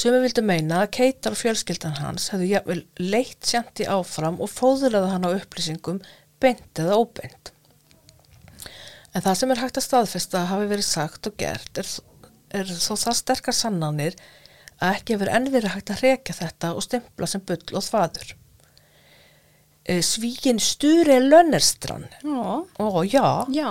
Sumi 0.01 0.21
vildu 0.23 0.43
meina 0.47 0.85
að 0.85 0.93
Keitar 0.97 1.35
og 1.35 1.41
fjölskyldan 1.41 1.97
hans 1.99 2.29
hefðu 2.31 2.51
jafnvel 2.53 2.83
leitt 3.03 3.49
sjanti 3.49 3.89
áfram 3.91 4.39
og 4.41 4.53
fóðurlaði 4.53 5.15
hann 5.15 5.27
á 5.27 5.35
upplýsingum 5.35 5.99
beint 6.41 6.81
eða 6.81 7.01
óbeint. 7.01 7.51
En 9.11 9.25
það 9.25 9.41
sem 9.41 9.53
er 9.53 9.63
hægt 9.65 9.81
að 9.81 9.87
staðfesta 9.89 10.45
að 10.45 10.53
hafi 10.53 10.69
verið 10.71 10.87
sagt 10.87 11.27
og 11.27 11.35
gert 11.41 11.81
er, 11.83 11.89
er 12.61 12.71
þó 12.71 12.93
það 12.95 13.19
sterkar 13.19 13.57
sannanir 13.57 14.21
að 14.81 14.95
ekki 14.97 15.17
hefur 15.17 15.33
enn 15.37 15.51
verið 15.53 15.75
hægt 15.77 15.93
að 15.95 16.05
reka 16.07 16.37
þetta 16.37 16.73
og 16.77 16.87
stempla 16.87 17.29
sem 17.31 17.43
bull 17.47 17.77
og 17.77 17.85
þvaður. 17.87 18.33
Svíkin 20.07 20.61
Sture 20.63 21.19
Lönnerstrand, 21.25 22.13
ó 22.25 23.03
já, 23.09 23.47
já, 23.51 23.71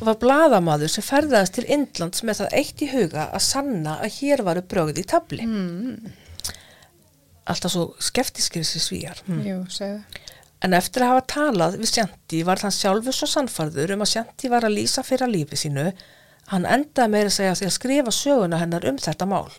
var 0.00 0.18
bladamaður 0.22 0.92
sem 0.94 1.04
ferðaðist 1.04 1.58
til 1.58 1.66
Indlands 1.74 2.22
með 2.24 2.42
það 2.42 2.54
eitt 2.60 2.84
í 2.84 2.90
huga 2.92 3.26
að 3.28 3.44
sanna 3.44 3.98
að 4.04 4.20
hér 4.20 4.44
varu 4.46 4.62
brögð 4.70 5.02
í 5.02 5.08
tabli. 5.10 5.46
mm. 5.48 6.20
Alltaf 7.44 7.74
svo 7.74 7.82
skeftiskir 8.00 8.62
þessi 8.64 8.80
svíjar. 8.80 9.18
Hmm. 9.26 9.42
jú, 9.44 9.58
segðu. 9.68 10.22
En 10.64 10.72
eftir 10.72 11.04
að 11.04 11.10
hafa 11.12 11.24
talað 11.28 11.74
við 11.76 11.90
Sjanti 11.90 12.38
var 12.48 12.62
hann 12.64 12.72
sjálfur 12.72 13.12
svo 13.12 13.28
sannfarður 13.28 13.92
um 13.98 14.04
að 14.06 14.14
Sjanti 14.14 14.48
var 14.48 14.64
að 14.64 14.78
lýsa 14.78 15.04
fyrir 15.04 15.28
lífi 15.28 15.58
sínu. 15.60 15.90
Hann 16.48 16.64
endaði 16.64 17.12
meira 17.12 17.28
að 17.28 17.36
segja 17.36 17.58
því 17.58 17.68
að 17.68 17.74
skrifa 17.76 18.14
söguna 18.16 18.60
hennar 18.62 18.88
um 18.88 18.96
þetta 18.96 19.28
mál. 19.28 19.52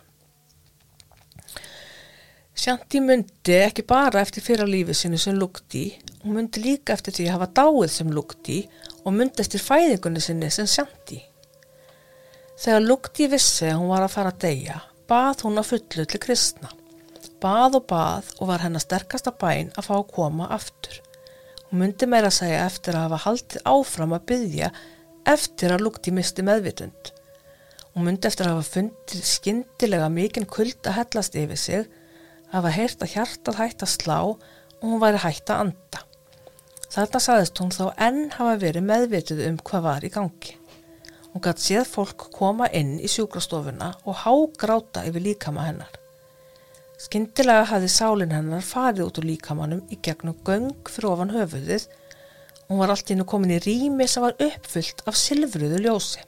Sjanti 2.55 3.01
myndi 3.03 3.55
ekki 3.59 3.83
bara 3.83 4.21
eftir 4.23 4.43
fyrir 4.43 4.69
lífi 4.69 4.93
sínu 4.95 5.17
sem 5.19 5.35
lúkti, 5.35 5.89
hún 6.23 6.37
myndi 6.37 6.61
líka 6.63 6.93
eftir 6.95 7.11
því 7.17 7.25
að 7.27 7.33
hafa 7.35 7.47
dáið 7.59 7.89
sem 7.91 8.13
lúkti 8.15 8.59
og 9.03 9.15
myndi 9.17 9.43
eftir 9.43 9.59
fæðingunni 9.59 10.23
sinni 10.23 10.47
sem 10.55 10.69
Sjanti. 10.71 11.19
Þegar 12.55 12.85
lúkti 12.85 13.27
vissi 13.27 13.67
að 13.67 13.81
hún 13.81 13.91
var 13.91 14.05
að 14.05 14.13
fara 14.13 14.31
að 14.31 14.39
deyja, 14.45 14.77
bað 15.11 15.43
hún 15.43 15.59
að 15.59 15.67
fullu 15.73 16.05
til 16.07 16.21
kristna. 16.23 16.71
Bað 17.43 17.75
og 17.81 17.89
bað 17.91 18.31
og 18.39 18.47
var 18.53 18.63
hennar 18.63 18.85
sterkasta 18.85 19.35
bæn 19.35 19.73
að 19.75 19.89
fá 19.89 19.93
að 19.97 20.07
koma 20.15 20.47
aftur. 20.55 21.01
Hún 21.67 21.83
myndi 21.83 22.07
meira 22.07 22.31
að 22.31 22.37
segja 22.37 22.63
eftir 22.69 22.95
að 22.95 23.09
hafa 23.09 23.21
haldið 23.25 23.67
áfram 23.73 24.15
að 24.15 24.25
byggja 24.31 24.71
eftir 25.27 25.75
að 25.75 25.83
lúkti 25.89 26.15
misti 26.15 26.47
meðvitund. 26.47 27.11
Hún 27.91 28.07
myndi 28.07 28.31
eftir 28.31 28.47
að 28.47 28.55
hafa 28.55 28.71
fundið 28.77 29.27
skyndilega 29.27 30.07
mikinn 30.15 30.47
kuld 30.47 30.87
að 30.87 31.01
hellast 31.01 31.35
yfir 31.35 31.59
sig, 31.59 31.85
hafa 32.55 32.73
heyrt 32.73 33.03
að 33.03 33.13
hjartað 33.15 33.59
hægt 33.59 33.83
að 33.85 33.91
slá 33.93 34.19
og 34.25 34.83
hún 34.83 35.01
væri 35.01 35.23
hægt 35.23 35.51
að 35.51 35.65
anda. 35.65 36.03
Þarna 36.95 37.19
saðist 37.19 37.59
hún 37.59 37.73
þá 37.75 37.85
enn 38.07 38.21
hafa 38.37 38.55
verið 38.61 38.87
meðvituð 38.87 39.41
um 39.49 39.57
hvað 39.67 39.83
var 39.83 40.05
í 40.07 40.11
gangi. 40.13 40.55
Hún 41.33 41.43
gætt 41.43 41.59
séð 41.59 41.89
fólk 41.91 42.29
koma 42.31 42.69
inn 42.71 42.93
í 43.03 43.09
sjúkrastofuna 43.11 43.91
og 44.07 44.21
hágráta 44.21 45.03
yfir 45.09 45.25
líkama 45.25 45.65
hennar. 45.67 45.91
Skyndilega 46.95 47.65
hafði 47.73 47.91
sálin 47.91 48.31
hennar 48.31 48.63
farið 48.63 49.09
út 49.09 49.19
úr 49.19 49.27
líkamanum 49.33 49.83
í 49.91 49.99
gegnum 49.99 50.37
göng 50.47 50.71
fyrir 50.87 51.11
ofan 51.11 51.35
höfuðið 51.35 51.89
og 51.89 52.71
hún 52.71 52.79
var 52.79 52.95
allt 52.95 53.11
innu 53.11 53.27
komin 53.27 53.57
í 53.57 53.59
rými 53.65 54.07
sem 54.07 54.23
var 54.23 54.39
uppfyllt 54.39 55.03
af 55.03 55.19
silfruðu 55.19 55.83
ljósi. 55.83 56.23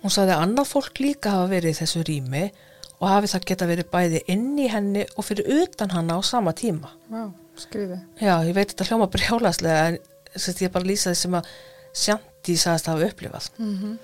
Hún 0.00 0.10
sagði 0.10 0.32
að 0.34 0.46
annað 0.46 0.70
fólk 0.72 1.04
líka 1.04 1.36
hafa 1.36 1.52
verið 1.52 1.74
í 1.74 1.80
þessu 1.82 2.06
rými 2.08 2.46
og 2.48 2.71
hafi 3.10 3.30
það 3.32 3.46
geta 3.50 3.68
verið 3.70 3.90
bæði 3.90 4.22
inn 4.30 4.54
í 4.62 4.68
henni 4.70 5.04
og 5.16 5.26
fyrir 5.26 5.48
utan 5.62 5.90
hana 5.90 6.18
á 6.18 6.20
sama 6.22 6.54
tíma. 6.54 6.92
Vá, 7.10 7.26
skrýði. 7.58 7.98
Já, 8.20 8.36
ég 8.46 8.54
veit 8.54 8.70
þetta 8.70 8.86
hljóma 8.90 9.10
brjálaslega 9.10 9.84
en 9.90 10.00
sérst, 10.36 10.62
ég 10.62 10.72
bara 10.72 10.86
lýsa 10.86 11.10
því 11.10 11.20
sem 11.24 11.38
að 11.40 11.52
Sjanti 11.92 12.54
sagðist 12.56 12.88
hafa 12.88 13.10
upplifað. 13.10 13.52
Mm 13.58 13.98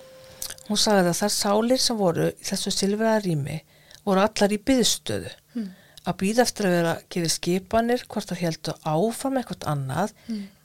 Hún 0.69 0.77
sagði 0.77 1.09
að 1.09 1.17
þær 1.17 1.33
sálir 1.33 1.81
sem 1.81 1.97
voru 1.97 2.27
í 2.29 2.45
þessu 2.45 2.71
silfraða 2.73 3.23
rými 3.25 3.55
voru 4.05 4.21
allar 4.21 4.53
í 4.53 4.59
byðstöðu. 4.61 5.31
Mm. 5.55 5.71
Að 6.09 6.17
býða 6.23 6.45
eftir 6.45 6.69
að 6.69 6.75
vera 6.77 6.93
gefið 7.13 7.33
skipanir 7.33 8.05
hvort 8.09 8.29
það 8.29 8.43
heldur 8.43 8.77
áfram 8.85 9.39
eitthvað 9.41 9.67
annað 9.73 10.13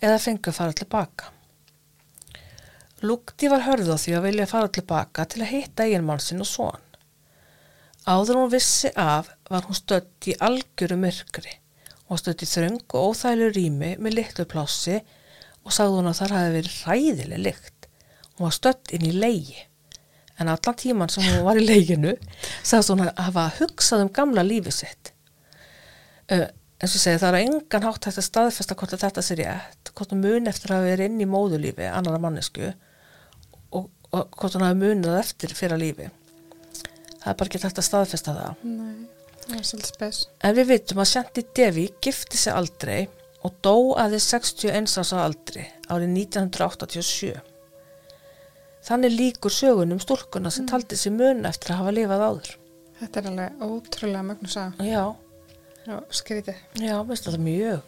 eða 0.04 0.20
fengu 0.24 0.52
að 0.52 0.58
fara 0.60 0.78
tilbaka. 0.80 1.32
Lúkti 3.04 3.50
var 3.52 3.66
hörð 3.66 3.92
á 3.92 3.98
því 4.00 4.16
að 4.18 4.28
vilja 4.28 4.48
fara 4.48 4.72
tilbaka 4.78 5.26
til 5.32 5.42
að 5.44 5.52
hitta 5.52 5.88
eiginmann 5.88 6.24
sinn 6.24 6.44
og 6.44 6.48
svon. 6.48 6.84
Áður 8.04 8.34
en 8.34 8.42
hún 8.42 8.52
vissi 8.52 8.90
af 9.00 9.30
var 9.48 9.64
hún 9.64 9.78
stödd 9.78 10.28
í 10.28 10.34
algjöru 10.44 10.98
myrkri 11.00 11.54
og 12.12 12.20
stödd 12.20 12.42
í 12.44 12.48
þröng 12.50 12.82
og 12.92 13.14
óþælu 13.14 13.52
rými 13.56 13.94
með 13.96 14.18
litlu 14.18 14.46
plássi 14.50 14.98
og 15.64 15.72
sagði 15.72 16.02
hún 16.02 16.10
að 16.12 16.18
þar 16.18 16.34
hafi 16.36 16.50
verið 16.58 16.80
ræðileg 16.84 17.44
lykt. 17.46 17.88
Hún 18.36 18.50
var 18.50 18.56
stödd 18.58 18.92
inn 18.98 19.06
í 19.08 19.14
leigi 19.16 19.62
en 20.42 20.52
allan 20.52 20.76
tíman 20.82 21.14
sem 21.14 21.24
hún 21.30 21.46
var 21.46 21.60
í 21.62 21.64
leiginu 21.64 22.12
sagðist 22.66 22.92
hún 22.92 23.06
að 23.06 23.22
hafa 23.24 23.46
hugsað 23.62 24.04
um 24.04 24.12
gamla 24.18 24.44
lífi 24.44 24.74
sitt. 24.76 25.14
Uh, 26.28 26.50
eins 26.84 26.98
og 26.98 27.04
segi 27.06 27.22
það 27.22 27.38
er 27.38 27.46
engan 27.46 27.88
hátt 27.88 28.10
hægt 28.10 28.20
að 28.20 28.28
staðfesta 28.28 28.78
hvort 28.80 28.98
að 28.98 29.06
þetta 29.06 29.24
sé 29.24 29.38
rétt, 29.40 29.94
hvort 29.96 30.12
hún 30.12 30.26
muni 30.26 30.52
eftir 30.52 30.74
að 30.74 30.82
hafa 30.82 30.92
verið 30.92 31.12
inn 31.12 31.24
í 31.24 31.30
móðulífi 31.30 31.88
annara 31.88 32.20
mannesku 32.20 32.74
og, 33.72 33.88
og 34.12 34.36
hvort 34.36 34.58
hún 34.58 34.68
hafi 34.68 34.82
munið 34.82 35.22
eftir 35.22 35.56
fyrir 35.56 35.80
lífi. 35.80 36.10
Það 37.24 37.32
er 37.32 37.38
bara 37.40 37.50
ekki 37.52 37.62
hægt 37.64 37.80
að 37.82 37.88
staðfesta 37.88 38.34
það. 38.36 38.64
Nei, 38.68 39.06
það 39.48 39.58
er 39.60 39.68
svolítið 39.70 39.92
spes. 39.94 40.22
En 40.44 40.56
við 40.58 40.70
vitum 40.74 41.02
að 41.04 41.10
Shanti 41.14 41.44
Devi 41.56 41.86
gifti 42.04 42.40
sig 42.42 42.54
aldrei 42.56 43.00
og 43.44 43.56
dó 43.64 43.76
aðeins 44.00 44.28
61 44.34 44.98
árs 45.02 45.14
á 45.16 45.18
aldri 45.24 45.64
árið 45.92 46.14
1987. 46.18 47.34
Þannig 48.84 49.14
líkur 49.16 49.54
sögunum 49.56 50.02
stúlkuna 50.04 50.52
sem 50.52 50.68
taldi 50.68 50.98
sig 51.00 51.14
mun 51.16 51.46
eftir 51.48 51.72
að 51.72 51.80
hafa 51.84 51.94
lifað 51.96 52.24
áður. 52.28 52.50
Þetta 53.00 53.20
er 53.22 53.30
alveg 53.32 53.64
ótrúlega 53.68 54.26
mögnu 54.28 54.52
sag. 54.52 54.80
Já, 54.84 55.04
Já, 55.84 55.98
skrýði. 56.16 56.54
já, 56.80 56.96
veist 57.08 57.26
það 57.28 57.40
mjög, 57.44 57.80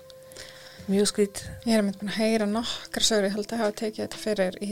mjög 0.88 1.08
skrít. 1.10 1.42
Ég 1.66 1.78
er 1.78 1.82
mynd 1.86 1.98
búin 2.00 2.12
að 2.12 2.18
heyra 2.20 2.46
nokkar 2.50 3.04
sögur, 3.06 3.26
ég 3.30 3.36
held 3.36 3.52
að 3.54 3.62
hafa 3.64 3.76
tekið 3.82 4.02
þetta 4.06 4.22
fyrir 4.22 4.58
í. 4.62 4.70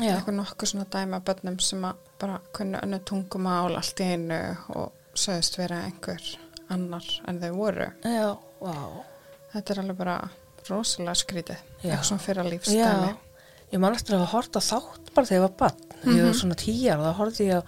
Já. 0.00 0.14
Eitthvað 0.16 0.36
nokkur 0.38 0.70
svona 0.70 0.86
dæma 0.90 1.16
af 1.20 1.24
börnum 1.28 1.58
sem 1.60 1.82
að 1.84 1.96
bara 2.20 2.40
kunnu 2.56 2.78
önnu 2.82 2.98
tungumál 3.04 3.76
allt 3.76 4.00
í 4.00 4.06
einu 4.14 4.38
og 4.74 4.92
sögðist 5.14 5.58
vera 5.58 5.82
einhver 5.84 6.22
annar 6.70 7.04
en 7.28 7.40
þau 7.42 7.50
voru. 7.56 7.90
Já, 8.04 8.36
vá. 8.60 8.76
Þetta 9.52 9.72
er 9.74 9.80
alveg 9.82 9.96
bara 9.98 10.16
rosalega 10.70 11.14
skrýði. 11.18 11.56
Já. 11.82 11.90
Eitthvað 11.90 12.08
svona 12.10 12.24
fyrir 12.24 12.42
að 12.44 12.50
lífstæmi. 12.54 13.14
ég 13.72 13.78
man 13.80 13.94
eftir 13.94 14.14
að 14.14 14.24
hafa 14.24 14.32
hort 14.36 14.56
á 14.56 14.62
þátt 14.62 15.14
bara 15.14 15.26
þegar 15.26 15.38
ég 15.40 15.46
var 15.48 15.56
bann. 15.58 15.84
Ég 16.04 16.22
var 16.22 16.30
Mhm. 16.32 16.40
svona 16.40 16.54
tíjar 16.56 16.98
og 16.98 17.04
það 17.04 17.18
horfði 17.20 17.46
ég 17.50 17.60
á, 17.60 17.62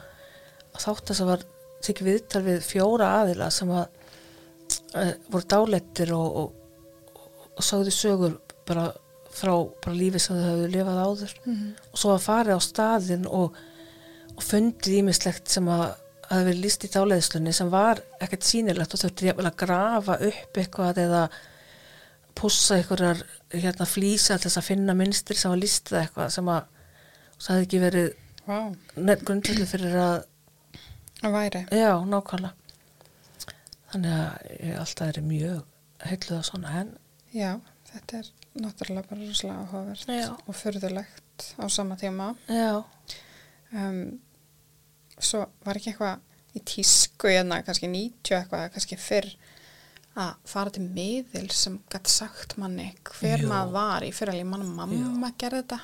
á 0.72 0.78
þátt 0.78 1.04
þess 1.10 1.20
að 1.20 1.26
var 1.26 1.42
tekið 1.82 2.06
viðtal 2.08 2.42
við 2.42 2.60
fjóra 2.62 3.06
aðila 3.22 3.50
sem 3.50 3.68
að 3.68 3.86
uh, 4.94 5.12
voru 5.30 5.44
dálettir 5.48 6.12
og, 6.12 6.36
og, 6.36 6.52
og 7.62 7.66
sagði 7.70 7.94
sögur 7.94 8.36
bara 8.68 8.88
frá 9.32 9.54
bara 9.84 9.96
lífi 9.96 10.20
sem 10.20 10.36
þau 10.36 10.44
hafðu 10.50 10.70
lifað 10.74 10.98
áður 11.06 11.34
Mhm. 11.46 11.68
og 11.92 11.98
svo 12.02 12.10
að 12.16 12.24
farið 12.26 12.58
á 12.58 12.60
staðin 12.66 13.26
og, 13.30 13.54
og 14.36 14.42
fundið 14.44 14.98
ímislegt 15.00 15.48
sem 15.48 15.68
að 15.72 15.84
hafi 16.32 16.44
verið 16.48 16.60
líst 16.64 16.84
í 16.84 16.90
dáleiðslunni 16.92 17.52
sem 17.56 17.70
var 17.72 18.00
ekkert 18.20 18.44
sýnilegt 18.48 18.94
og 18.94 19.02
jafnvel 19.22 19.48
að 19.50 19.56
grafa 19.62 20.14
upp 20.28 20.60
eitthvað 20.60 21.00
eða 21.06 21.22
pússa 22.38 22.78
einhverjar 22.78 23.20
hérna 23.52 23.84
flýsa 23.88 24.38
til 24.40 24.48
þess 24.50 24.60
að 24.62 24.68
finna 24.70 24.94
minnstir 24.96 25.36
sem 25.36 25.52
var 25.52 25.60
lístið 25.60 25.98
eitthvað 26.00 26.30
sem 26.32 26.48
að 26.48 26.62
það 27.42 27.52
hefði 27.56 27.66
ekki 27.66 27.80
verið 27.82 28.08
Vá, 28.46 28.56
neitt 28.96 29.24
grundvöldu 29.28 29.66
fyrir 29.70 29.96
að 30.02 30.24
það 31.20 31.34
væri. 31.36 31.60
já, 31.70 31.92
nákvæmlega 32.04 32.52
þannig 33.92 34.14
að 34.16 34.56
ég 34.64 34.78
alltaf 34.80 35.08
er 35.12 35.20
mjög 35.28 35.60
heitluð 36.08 36.40
á 36.40 36.44
svona 36.48 36.72
en 36.80 36.94
Já, 37.32 37.52
þetta 37.92 38.18
er 38.22 38.30
náttúrulega 38.62 39.08
bara 39.08 39.24
rosalega 39.28 39.62
áhugavert 39.64 40.10
Já. 40.12 40.26
og 40.46 40.56
furðulegt 40.58 41.46
á 41.56 41.64
sama 41.72 41.96
tíma. 41.96 42.34
já, 42.48 42.82
um, 43.72 44.02
svo 45.22 45.46
var 45.64 45.78
ekki 45.80 45.92
eitthvað 45.94 46.20
í 46.52 46.60
tísku 46.68 47.30
hérna, 47.32 47.62
kannski 47.64 47.88
90 47.88 48.36
eitthvað, 48.42 48.66
kannski 48.74 48.98
fyrr 49.00 49.30
að 50.20 50.34
fara 50.44 50.70
til 50.74 50.84
miðil 50.92 51.46
sem 51.56 51.78
gætt 51.88 52.10
sagt 52.12 52.58
manni 52.60 52.90
hver 53.08 53.40
Jú. 53.40 53.48
maður 53.48 53.72
var 53.78 54.04
í 54.04 54.10
fyrralíf, 54.12 54.44
mann 54.50 54.66
og 54.66 54.74
mamma 54.76 55.32
gerði 55.40 55.62
þetta 55.62 55.80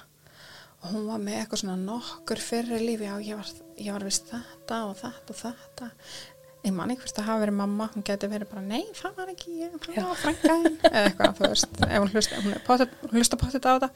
og 0.78 0.90
hún 0.92 1.06
var 1.08 1.22
með 1.24 1.38
eitthvað 1.40 1.62
svona 1.62 1.78
nokkur 1.80 2.42
fyrri 2.44 2.82
lífi, 2.84 3.08
já 3.08 3.16
ég 3.24 3.40
var, 3.40 3.48
ég 3.80 3.96
var 3.96 4.04
vist 4.06 4.28
þetta 4.30 4.82
og 4.90 4.98
þetta 5.00 5.32
og 5.32 5.40
þetta 5.40 5.88
ég 6.66 6.74
man 6.74 6.90
ekki 6.92 7.04
hvort 7.04 7.16
það 7.18 7.28
hafi 7.30 7.42
verið 7.44 7.56
mamma, 7.60 7.88
hún 7.94 8.04
geti 8.08 8.28
verið 8.30 8.50
bara, 8.50 8.62
nei, 8.66 8.84
það 8.98 9.18
var 9.20 9.32
ekki 9.32 9.56
ég, 9.62 9.74
það 9.86 10.08
var 10.08 10.20
frænkaðin, 10.22 10.78
eða 10.90 11.02
eitthvað, 11.06 11.36
þú 11.38 11.50
veist, 11.52 11.82
ef 11.86 11.98
hún 12.02 12.12
hlusta, 12.14 12.40
hún 12.44 12.56
pottet, 12.66 12.96
hún 13.04 13.18
hlusta 13.20 13.38
pottet 13.40 13.68
á 13.68 13.72
þetta, 13.78 13.90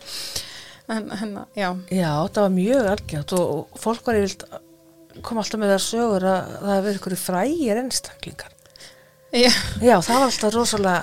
en 0.96 1.10
hennar, 1.22 1.48
já, 1.58 1.68
Já, 1.90 2.10
það 2.32 2.42
var 2.46 2.54
mjög 2.56 2.90
algjört 2.94 3.34
og, 3.38 3.78
fólk 3.82 4.06
var 4.08 4.20
yfirlt 4.22 4.46
kom 5.26 5.42
alltaf 5.42 5.60
með 5.60 5.74
það 5.74 5.82
sögur 5.84 6.24
að 6.30 6.52
það 6.52 6.72
hefur 6.72 6.86
verið 6.86 6.98
ykkur 7.02 7.16
frægir 7.20 7.80
einstaklingar. 7.82 8.54
já 9.34 9.50
Já, 9.82 9.96
það 10.00 10.14
var 10.14 10.26
alltaf 10.30 10.54
rosalega 10.56 11.02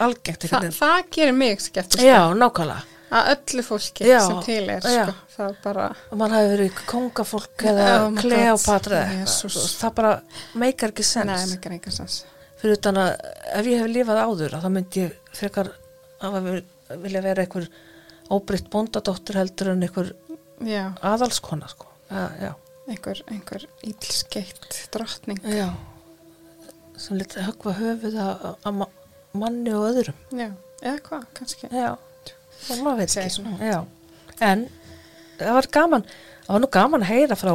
algengt. 0.00 0.44
Þa, 0.50 0.60
það 0.76 0.98
gerir 1.16 1.36
mig 1.36 1.62
skeptisk, 1.64 2.02
Já, 2.04 2.20
nákvæmlega. 2.36 2.89
Að 3.10 3.30
öllu 3.34 3.62
fólki 3.66 4.06
Já, 4.06 4.20
sem 4.26 4.40
til 4.46 4.70
er, 4.70 4.80
sko, 4.84 5.14
það 5.36 5.54
bara, 5.64 5.86
Og 6.12 6.18
mann 6.20 6.34
hafi 6.36 6.50
verið 6.54 6.80
kongafólk 6.90 7.64
eða 7.72 7.86
kleopatra 8.20 9.00
Það 9.26 9.94
bara 9.98 10.12
meikar 10.54 10.92
ekki 10.94 11.02
sens. 11.06 12.20
Fyrir 12.60 12.76
utan 12.76 13.00
að 13.00 13.10
ef 13.56 13.66
ég 13.70 13.80
hef 13.80 13.88
lifað 13.90 14.22
áður 14.26 14.56
þá 14.62 14.68
myndi 14.76 15.04
ég 15.06 15.14
frekar 15.32 15.70
að 16.20 16.40
vil- 16.44 16.98
vilja 17.04 17.22
vera 17.24 17.42
einhver 17.46 17.68
óbreytt 18.30 18.68
bóndadóttir 18.70 19.38
heldur 19.40 19.70
en 19.72 19.82
einhver 19.86 20.12
já, 20.62 20.90
aðalskona, 21.02 21.68
sko. 21.72 21.86
Já, 22.10 22.52
einhver, 22.90 23.22
einhver 23.32 23.64
ílskeitt 23.86 24.76
drottning, 24.92 25.40
sem 27.00 27.16
lítið 27.16 27.46
högva 27.48 27.72
höfuð 27.78 28.16
að 28.20 28.46
að 28.60 28.74
ma- 28.82 28.90
manni 29.40 29.72
og 29.72 29.86
öðrum. 29.88 30.18
já, 30.36 30.50
eða 30.82 31.00
hvað, 31.08 31.24
kannski, 31.38 31.70
Já, 31.72 31.96
og 32.68 32.84
maður 32.84 33.02
veit 33.02 33.16
ekki. 33.16 33.34
svona. 33.38 33.70
Já, 33.72 33.80
en 34.50 34.66
það 35.40 35.56
var 35.58 35.70
gaman, 35.78 36.06
það 36.46 36.54
var 36.56 36.64
nú 36.64 36.70
gaman 36.78 37.06
að 37.06 37.12
heyra 37.14 37.38
frá 37.40 37.52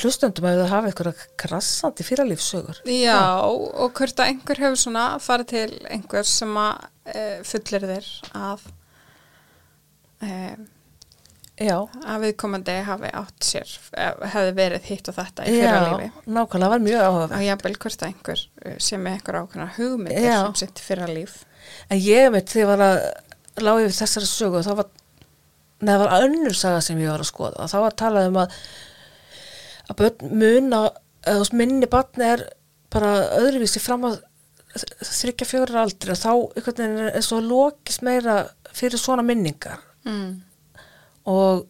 hlustundum 0.00 0.46
ef 0.46 0.58
það 0.60 0.70
hafa 0.70 0.90
eitthvað 0.90 1.22
krassandi 1.42 2.06
fyrralífsögur. 2.06 2.82
Já, 2.86 3.20
og 3.44 3.92
hvort 3.98 4.20
að 4.22 4.32
einhver 4.32 4.60
hefur 4.62 4.78
svona 4.80 5.06
farið 5.20 5.48
til 5.50 5.70
einhver 5.90 6.28
sem 6.30 6.52
að 6.62 6.84
e, 7.10 7.24
fullir 7.44 7.88
þér 7.90 8.10
að 8.38 8.68
e, 10.22 10.36
Já, 11.60 11.76
að 12.08 12.22
viðkomandi 12.24 12.74
hafi 12.86 13.08
átt 13.18 13.44
sér 13.44 13.72
eh, 13.92 14.14
hefði 14.32 14.52
verið 14.56 14.86
hitt 14.88 15.10
og 15.12 15.16
þetta 15.18 15.44
í 15.44 15.58
fyrra 15.58 15.80
já, 16.00 16.06
nákvæmlega, 16.24 16.70
var 16.72 16.84
mjög 16.86 17.02
áhuga. 17.04 17.26
og 17.36 17.42
jafnvel 17.44 17.72
hvort 17.82 18.04
að 18.04 18.06
einhver 18.08 18.44
sem 18.80 19.04
er 19.10 19.18
einhver 19.18 19.38
ákveðna 19.42 19.66
hugmyndir 19.76 20.24
Já. 20.24 20.38
sem 20.46 20.54
sitt 20.62 20.80
fyrra 20.80 21.08
líf 21.10 21.34
En 21.92 22.00
ég 22.00 22.30
veit 22.32 22.48
þegar 22.48 22.70
var 22.70 22.84
að 22.86 23.00
lága 23.66 23.84
yfir 23.86 23.98
þessari 24.00 24.30
sögu 24.30 24.62
þá 24.66 24.72
var, 24.82 24.88
neða 25.86 26.04
var 26.04 26.24
önnur 26.26 26.56
saga 26.56 26.80
sem 26.84 27.00
ég 27.00 27.12
var 27.12 27.24
að 27.24 27.30
skoða 27.30 27.68
þá 27.70 27.76
var 27.84 27.98
talað 28.02 28.30
um 28.30 28.40
að 28.44 28.56
að 29.90 30.00
börn 30.00 30.34
muna 30.40 30.82
eða 31.26 31.42
veist, 31.42 31.56
minni 31.56 31.88
barni 31.90 32.26
er 32.26 32.44
bara 32.92 33.14
öðruvísi 33.38 33.82
fram 33.82 34.06
að 34.08 34.20
þryggja 35.02 35.48
fjórar 35.48 35.82
aldri 35.82 36.14
og 36.14 36.20
þá 36.20 36.30
einhvern 36.32 36.78
veginn 36.78 37.10
er 37.10 37.26
svo 37.26 37.40
lokist 37.42 38.04
meira 38.06 38.36
fyrir 38.76 39.00
svona 39.02 39.24
minningar 39.26 39.80
mm. 40.06 40.28
og 41.32 41.66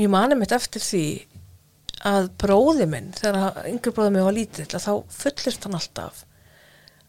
ég 0.00 0.08
mani 0.12 0.38
mitt 0.38 0.54
eftir 0.56 0.84
því 0.84 1.06
að 2.06 2.28
bróði 2.38 2.86
minn, 2.88 3.12
þegar 3.16 3.66
yngri 3.68 3.92
bróði 3.92 4.12
minn 4.14 4.26
var 4.26 4.36
lítill, 4.36 4.68
þá 4.68 4.92
fullist 5.12 5.64
hann 5.66 5.76
alltaf 5.78 6.24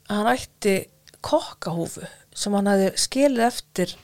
að 0.07 0.21
hann 0.21 0.29
ætti 0.33 0.75
kokkahúfu 1.23 2.07
sem 2.37 2.53
hann 2.53 2.69
hafði 2.69 2.91
skilið 3.01 3.45
eftir 3.47 3.95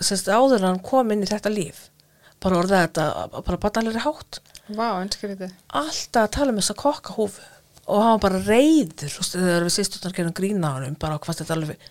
sérst 0.00 0.30
áður 0.32 0.64
hann 0.64 0.80
kom 0.84 1.12
inn 1.12 1.24
í 1.24 1.28
þetta 1.28 1.52
líf. 1.52 1.88
Bara 2.40 2.62
orðið 2.62 2.84
þetta 2.86 3.06
bara 3.44 3.60
batalegri 3.60 4.04
hátt. 4.04 4.40
Vá, 4.70 4.86
einskriði 5.02 5.50
alltaf 5.76 6.22
að 6.24 6.34
tala 6.36 6.54
um 6.54 6.60
þessa 6.60 6.76
kokkahúfu. 6.80 7.48
Og 7.90 8.00
hann 8.04 8.14
var 8.16 8.22
bara 8.22 8.40
reyður 8.46 9.10
þú 9.10 9.22
veist, 9.24 9.36
þegar 9.36 9.66
við 9.66 9.74
sýstum 9.74 10.14
gerum 10.16 10.36
grína 10.36 10.70
á 10.70 10.78
hann 10.78 10.96
bara 11.00 11.18
hvað 11.20 11.42
þetta 11.42 11.56
alveg 11.56 11.88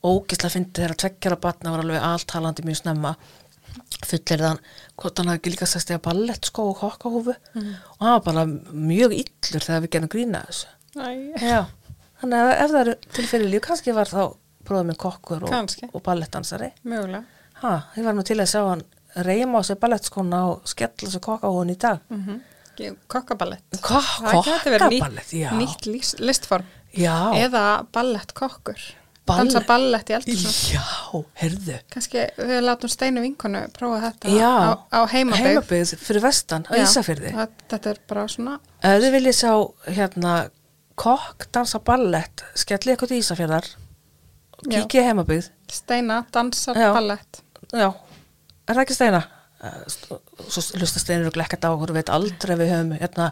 ógislega 0.00 0.54
fyndi 0.54 0.78
þegar 0.78 0.94
að 0.94 1.00
tveggjara 1.02 1.40
batna 1.44 1.72
var 1.74 1.82
alveg 1.84 2.06
alltalandi 2.10 2.64
mjög 2.64 2.80
snemma. 2.80 3.14
Fullir 4.06 4.44
þann 4.46 4.60
hvort 4.96 5.18
hann 5.20 5.28
hafði 5.30 5.40
ekki 5.42 5.52
líka 5.52 5.68
sest 5.68 5.90
eða 5.92 6.04
ballettskó 6.06 6.70
og 6.70 6.78
kokkahúfu. 6.80 7.34
Og 7.34 8.00
hann 8.06 8.14
var 8.16 8.24
bara 8.30 8.46
mjög 8.48 9.12
illur 9.18 9.66
þegar 9.66 9.84
við 9.84 9.92
gerum 9.96 10.12
grína 10.14 10.40
að 10.46 10.52
þessu. 10.54 10.70
Þannig 12.20 12.40
að 12.46 12.50
ef 12.54 12.70
það 12.72 12.80
eru 12.84 12.94
til 13.16 13.26
fyrir 13.30 13.50
líf 13.52 13.62
kannski 13.66 13.92
var 13.96 14.08
þá 14.10 14.22
bróðum 14.70 14.92
minn 14.92 15.00
kokkur 15.00 15.44
og, 15.48 15.74
og 15.90 16.02
ballettdansari. 16.06 16.70
Ha, 17.60 17.74
ég 17.98 18.06
var 18.06 18.16
nú 18.16 18.24
til 18.24 18.38
að 18.40 18.52
sjá 18.54 18.62
hann 18.68 18.86
reyma 19.26 19.60
á 19.60 19.62
sig 19.66 19.78
ballettskóna 19.82 20.44
og 20.52 20.70
skella 20.70 21.10
sig 21.10 21.22
kokkahúfun 21.26 21.74
í 21.74 21.78
dag. 21.78 22.00
Mm 22.08 22.24
-hmm. 22.24 22.40
Kokkaballett 23.06 23.80
kokkaballett, 23.82 25.32
já. 25.32 25.50
nýtt, 25.52 25.84
lís, 25.86 26.14
listform. 26.18 26.64
Já, 26.96 27.34
eða 27.38 27.86
ballettkokkur 27.92 28.80
Ballett- 29.30 29.52
Dansa 29.52 29.60
ballett 29.66 30.10
í 30.10 30.14
eldhúsum 30.16 30.54
Já, 30.74 30.84
heyrðu. 31.42 31.76
Kannski 31.92 32.24
við 32.38 32.62
látum 32.64 32.90
Steinu 32.90 33.22
vinkonu 33.22 33.62
prófa 33.76 34.00
þetta 34.08 34.32
Já, 34.34 34.50
á, 34.50 34.70
á 34.90 35.00
heimabygg 35.12 35.46
heimabygð 35.46 35.92
fyrir 36.00 36.24
vestan 36.24 36.66
á 36.66 36.72
Ísafyrði 36.80 37.34
Þetta 37.70 37.92
er 37.92 38.00
bara 38.10 38.24
svona 38.32 38.56
þið 38.82 39.10
viljið 39.18 39.36
sjá 39.38 39.52
hérna 39.86 40.34
kokk, 41.00 41.46
dansa 41.52 41.78
ballett 41.84 42.42
skellið 42.58 42.96
eitthvað 42.96 43.12
til 43.12 43.20
Ísafjörðar 43.20 43.70
Já. 44.66 44.80
kíkið 44.82 45.06
heimabygð 45.08 45.50
Steina 45.70 46.20
dansar 46.34 46.76
Já. 46.78 46.90
ballett. 46.96 47.42
Já, 47.72 47.88
er 48.66 48.74
það 48.74 48.82
ekki 48.84 48.96
steina? 48.96 49.22
Eh, 49.60 49.80
Svo 49.88 50.62
lusta 50.80 51.00
steinur 51.02 51.30
og 51.30 51.36
glekkert 51.36 51.64
á 51.64 51.70
okkur 51.70 51.92
veit 51.94 52.10
aldrei 52.12 52.56
við 52.58 52.70
höfum 52.72 52.92
hérna, 52.98 53.30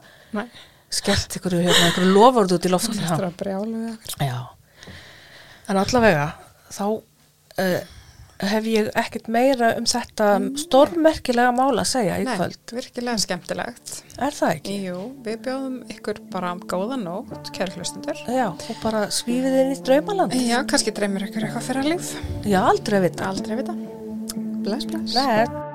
skellt 0.92 1.36
ykkur 1.38 1.56
hérna, 1.58 1.90
ykkur 1.92 2.08
lofurð 2.14 2.56
út 2.58 2.68
í 2.68 2.72
loft 2.72 2.92
þetta 2.92 3.16
er 3.16 3.28
að 3.30 3.38
brjálu 3.40 3.82
við 3.82 3.94
okkur 3.94 4.26
Já, 4.28 4.38
en 5.68 5.80
allavega 5.82 6.26
þá 6.72 6.84
uh, 6.88 7.80
hef 8.38 8.66
ég 8.70 8.88
ekkert 8.94 9.28
meira 9.34 9.72
um 9.78 9.86
þetta 9.88 10.28
stórmerkilega 10.62 11.50
mála 11.56 11.82
að 11.82 11.90
segja 11.90 12.18
í 12.22 12.26
Nei, 12.28 12.34
kvöld. 12.38 12.74
virkilega 12.76 13.18
skemmtilegt 13.24 13.94
Er 14.18 14.34
það 14.36 14.52
ekki? 14.56 14.76
Jú, 14.88 14.98
við 15.26 15.38
bjóðum 15.46 15.78
ykkur 15.94 16.20
bara 16.32 16.54
góða 16.70 16.98
nótt, 17.02 17.50
kæru 17.56 17.78
hlustundur 17.78 18.22
Já, 18.30 18.48
og 18.54 18.82
bara 18.82 19.06
svífið 19.14 19.58
inn 19.64 19.72
í 19.74 19.80
draumaland. 19.90 20.36
Já, 20.38 20.60
kannski 20.70 20.94
dreymir 20.94 21.26
ykkur 21.28 21.48
eitthvað 21.48 21.66
fyrir 21.70 21.84
að 21.84 21.92
líf 21.94 22.12
Já, 22.46 22.60
aldrei 22.62 23.00
að 23.00 23.08
vita. 23.10 23.32
Aldrei 23.32 23.58
vita 23.62 23.78
Bless, 24.62 24.84
bless 24.86 25.14
Bless. 25.16 25.66